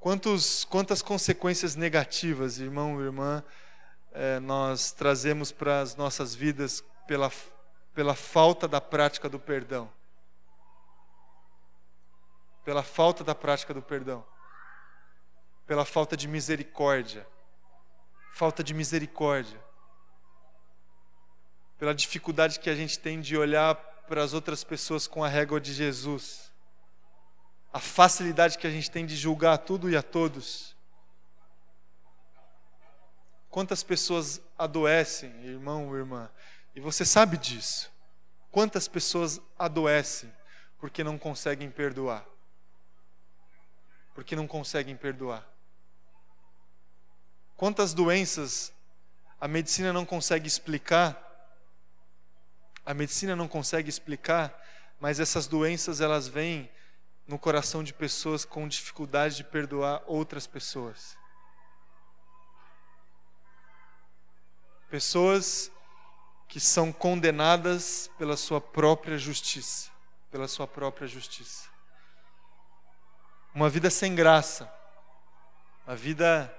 Quantos, 0.00 0.64
quantas 0.64 1.00
consequências 1.00 1.76
negativas, 1.76 2.58
irmão 2.58 3.00
e 3.00 3.04
irmã, 3.04 3.42
é, 4.12 4.38
nós 4.40 4.92
trazemos 4.92 5.50
para 5.50 5.80
as 5.80 5.96
nossas 5.96 6.34
vidas 6.34 6.84
pela, 7.06 7.30
pela 7.94 8.14
falta 8.14 8.68
da 8.68 8.80
prática 8.80 9.28
do 9.28 9.38
perdão. 9.38 9.90
Pela 12.64 12.82
falta 12.82 13.22
da 13.22 13.34
prática 13.34 13.74
do 13.74 13.82
perdão. 13.82 14.24
Pela 15.66 15.84
falta 15.84 16.16
de 16.16 16.26
misericórdia. 16.26 17.26
Falta 18.32 18.64
de 18.64 18.74
misericórdia 18.74 19.64
pela 21.78 21.94
dificuldade 21.94 22.60
que 22.60 22.70
a 22.70 22.74
gente 22.74 22.98
tem 22.98 23.20
de 23.20 23.36
olhar 23.36 23.74
para 24.08 24.22
as 24.22 24.32
outras 24.32 24.62
pessoas 24.62 25.06
com 25.06 25.24
a 25.24 25.28
régua 25.28 25.60
de 25.60 25.72
Jesus, 25.72 26.52
a 27.72 27.80
facilidade 27.80 28.56
que 28.58 28.66
a 28.66 28.70
gente 28.70 28.90
tem 28.90 29.04
de 29.04 29.16
julgar 29.16 29.58
tudo 29.58 29.90
e 29.90 29.96
a 29.96 30.02
todos. 30.02 30.74
Quantas 33.50 33.82
pessoas 33.82 34.40
adoecem, 34.58 35.30
irmão 35.44 35.88
ou 35.88 35.96
irmã, 35.96 36.30
e 36.74 36.80
você 36.80 37.04
sabe 37.04 37.36
disso. 37.36 37.92
Quantas 38.50 38.88
pessoas 38.88 39.40
adoecem 39.58 40.32
porque 40.78 41.04
não 41.04 41.18
conseguem 41.18 41.70
perdoar? 41.70 42.24
Porque 44.14 44.34
não 44.34 44.46
conseguem 44.46 44.96
perdoar. 44.96 45.46
Quantas 47.56 47.92
doenças 47.92 48.72
a 49.40 49.46
medicina 49.46 49.92
não 49.92 50.06
consegue 50.06 50.48
explicar 50.48 51.24
a 52.84 52.92
medicina 52.92 53.34
não 53.34 53.48
consegue 53.48 53.88
explicar, 53.88 54.54
mas 55.00 55.18
essas 55.18 55.46
doenças 55.46 56.00
elas 56.00 56.28
vêm 56.28 56.70
no 57.26 57.38
coração 57.38 57.82
de 57.82 57.94
pessoas 57.94 58.44
com 58.44 58.68
dificuldade 58.68 59.36
de 59.36 59.44
perdoar 59.44 60.02
outras 60.06 60.46
pessoas. 60.46 61.16
Pessoas 64.90 65.72
que 66.46 66.60
são 66.60 66.92
condenadas 66.92 68.10
pela 68.18 68.36
sua 68.36 68.60
própria 68.60 69.16
justiça, 69.16 69.90
pela 70.30 70.46
sua 70.46 70.66
própria 70.66 71.08
justiça. 71.08 71.73
Uma 73.54 73.70
vida 73.70 73.88
sem 73.88 74.14
graça, 74.14 74.70
uma 75.86 75.94
vida 75.94 76.52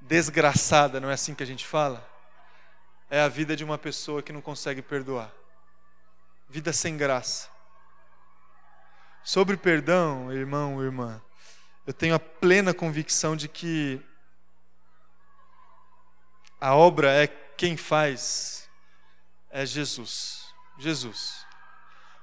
desgraçada, 0.00 1.00
não 1.00 1.10
é 1.10 1.14
assim 1.14 1.34
que 1.34 1.42
a 1.42 1.46
gente 1.46 1.66
fala? 1.66 2.06
É 3.08 3.20
a 3.20 3.28
vida 3.28 3.56
de 3.56 3.64
uma 3.64 3.78
pessoa 3.78 4.22
que 4.22 4.32
não 4.32 4.42
consegue 4.42 4.82
perdoar 4.82 5.32
vida 6.54 6.72
sem 6.72 6.96
graça. 6.96 7.48
Sobre 9.24 9.56
perdão, 9.56 10.32
irmão, 10.32 10.80
irmã, 10.80 11.20
eu 11.84 11.92
tenho 11.92 12.14
a 12.14 12.20
plena 12.20 12.72
convicção 12.72 13.34
de 13.34 13.48
que 13.48 14.00
a 16.60 16.76
obra 16.76 17.10
é 17.12 17.26
quem 17.26 17.76
faz, 17.76 18.68
é 19.50 19.66
Jesus. 19.66 20.46
Jesus. 20.78 21.44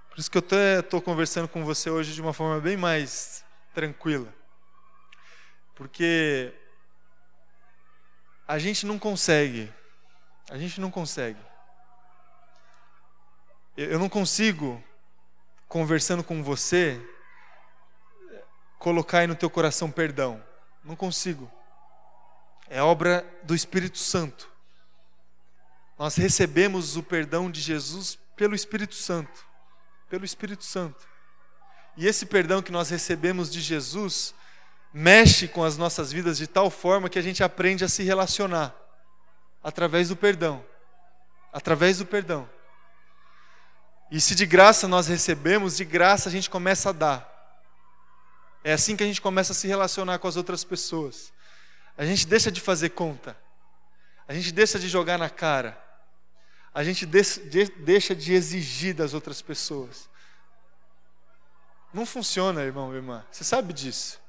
Por 0.09 0.19
isso 0.19 0.31
que 0.31 0.37
eu 0.37 0.79
estou 0.79 1.01
conversando 1.01 1.49
com 1.49 1.65
você 1.65 1.89
hoje 1.89 2.13
de 2.13 2.21
uma 2.21 2.31
forma 2.31 2.61
bem 2.61 2.77
mais 2.77 3.43
tranquila. 3.73 4.33
Porque 5.75 6.53
a 8.47 8.59
gente 8.59 8.85
não 8.85 8.99
consegue, 8.99 9.71
a 10.49 10.57
gente 10.57 10.79
não 10.79 10.91
consegue 10.91 11.51
eu 13.77 13.97
não 13.97 14.09
consigo, 14.09 14.83
conversando 15.67 16.23
com 16.23 16.43
você, 16.43 17.01
colocar 18.77 19.19
aí 19.19 19.27
no 19.27 19.35
teu 19.35 19.49
coração 19.49 19.89
perdão. 19.89 20.43
Não 20.83 20.95
consigo. 20.95 21.51
É 22.69 22.81
obra 22.81 23.25
do 23.43 23.55
Espírito 23.55 23.97
Santo. 23.97 24.49
Nós 25.97 26.15
recebemos 26.15 26.97
o 26.97 27.03
perdão 27.03 27.49
de 27.49 27.61
Jesus 27.61 28.17
pelo 28.35 28.55
Espírito 28.55 28.95
Santo. 28.95 29.45
Pelo 30.09 30.25
Espírito 30.25 30.63
Santo. 30.63 31.07
E 31.97 32.07
esse 32.07 32.25
perdão 32.25 32.61
que 32.61 32.71
nós 32.71 32.89
recebemos 32.89 33.51
de 33.51 33.61
Jesus 33.61 34.33
mexe 34.93 35.47
com 35.47 35.63
as 35.63 35.77
nossas 35.77 36.11
vidas 36.11 36.37
de 36.37 36.47
tal 36.47 36.69
forma 36.69 37.09
que 37.09 37.19
a 37.19 37.21
gente 37.21 37.43
aprende 37.43 37.83
a 37.83 37.89
se 37.89 38.03
relacionar 38.03 38.75
através 39.63 40.09
do 40.09 40.15
perdão. 40.15 40.63
Através 41.53 41.97
do 41.97 42.05
perdão. 42.05 42.49
E 44.09 44.19
se 44.19 44.35
de 44.35 44.45
graça 44.45 44.87
nós 44.87 45.07
recebemos, 45.07 45.77
de 45.77 45.85
graça 45.85 46.27
a 46.27 46.31
gente 46.31 46.49
começa 46.49 46.89
a 46.89 46.93
dar. 46.93 47.31
É 48.63 48.73
assim 48.73 48.95
que 48.95 49.03
a 49.03 49.07
gente 49.07 49.21
começa 49.21 49.53
a 49.53 49.55
se 49.55 49.67
relacionar 49.67 50.19
com 50.19 50.27
as 50.27 50.35
outras 50.35 50.63
pessoas. 50.63 51.31
A 51.97 52.05
gente 52.05 52.27
deixa 52.27 52.51
de 52.51 52.61
fazer 52.61 52.89
conta. 52.89 53.37
A 54.27 54.33
gente 54.33 54.51
deixa 54.51 54.77
de 54.79 54.87
jogar 54.87 55.17
na 55.17 55.29
cara. 55.29 55.81
A 56.73 56.83
gente 56.83 57.05
deixa 57.05 58.15
de 58.15 58.33
exigir 58.33 58.93
das 58.93 59.13
outras 59.13 59.41
pessoas. 59.41 60.09
Não 61.93 62.05
funciona, 62.05 62.63
irmão, 62.63 62.93
irmã. 62.93 63.25
Você 63.31 63.43
sabe 63.43 63.73
disso. 63.73 64.19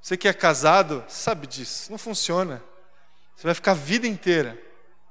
Você 0.00 0.16
que 0.16 0.28
é 0.28 0.32
casado, 0.32 1.04
sabe 1.08 1.46
disso. 1.46 1.90
Não 1.90 1.98
funciona. 1.98 2.62
Você 3.36 3.46
vai 3.46 3.54
ficar 3.54 3.72
a 3.72 3.74
vida 3.74 4.06
inteira, 4.06 4.60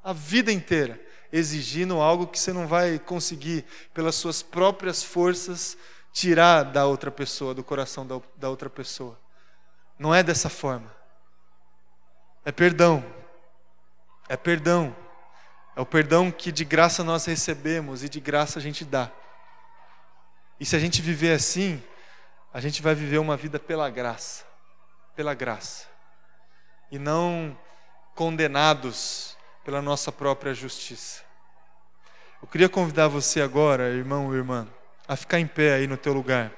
a 0.04 0.12
vida 0.12 0.52
inteira, 0.52 1.00
exigindo 1.32 2.02
algo 2.02 2.28
que 2.28 2.40
você 2.40 2.52
não 2.52 2.68
vai 2.68 3.00
conseguir, 3.00 3.64
pelas 3.94 4.16
suas 4.16 4.42
próprias 4.42 5.02
forças, 5.02 5.78
tirar 6.12 6.64
da 6.64 6.86
outra 6.86 7.10
pessoa, 7.10 7.54
do 7.54 7.64
coração 7.64 8.06
da, 8.06 8.20
da 8.36 8.50
outra 8.50 8.70
pessoa. 8.70 9.18
Não 9.98 10.14
é 10.14 10.22
dessa 10.24 10.50
forma. 10.50 10.94
É 12.44 12.52
perdão. 12.52 13.06
É 14.28 14.36
perdão. 14.36 14.96
É 15.76 15.82
o 15.82 15.86
perdão 15.86 16.32
que 16.32 16.52
de 16.52 16.66
graça 16.66 17.04
nós 17.04 17.26
recebemos 17.26 18.04
e 18.04 18.10
de 18.10 18.20
graça 18.20 18.60
a 18.60 18.62
gente 18.62 18.84
dá. 18.84 19.12
E 20.60 20.66
se 20.66 20.76
a 20.76 20.80
gente 20.80 21.02
viver 21.02 21.34
assim, 21.34 21.82
a 22.54 22.60
gente 22.60 22.82
vai 22.82 22.96
viver 22.96 23.18
uma 23.18 23.38
vida 23.38 23.60
pela 23.60 23.90
graça. 23.90 24.46
Pela 25.16 25.34
graça. 25.34 25.88
E 26.92 26.98
não 26.98 27.58
condenados 28.16 29.38
pela 29.64 29.82
nossa 29.82 30.12
própria 30.12 30.54
justiça. 30.54 31.22
Eu 32.42 32.48
queria 32.48 32.70
convidar 32.70 33.08
você 33.08 33.42
agora, 33.42 33.90
irmão 33.90 34.28
ou 34.28 34.36
irmã, 34.36 34.68
a 35.08 35.16
ficar 35.16 35.40
em 35.40 35.48
pé 35.48 35.74
aí 35.74 35.88
no 35.88 35.98
teu 35.98 36.14
lugar. 36.14 36.52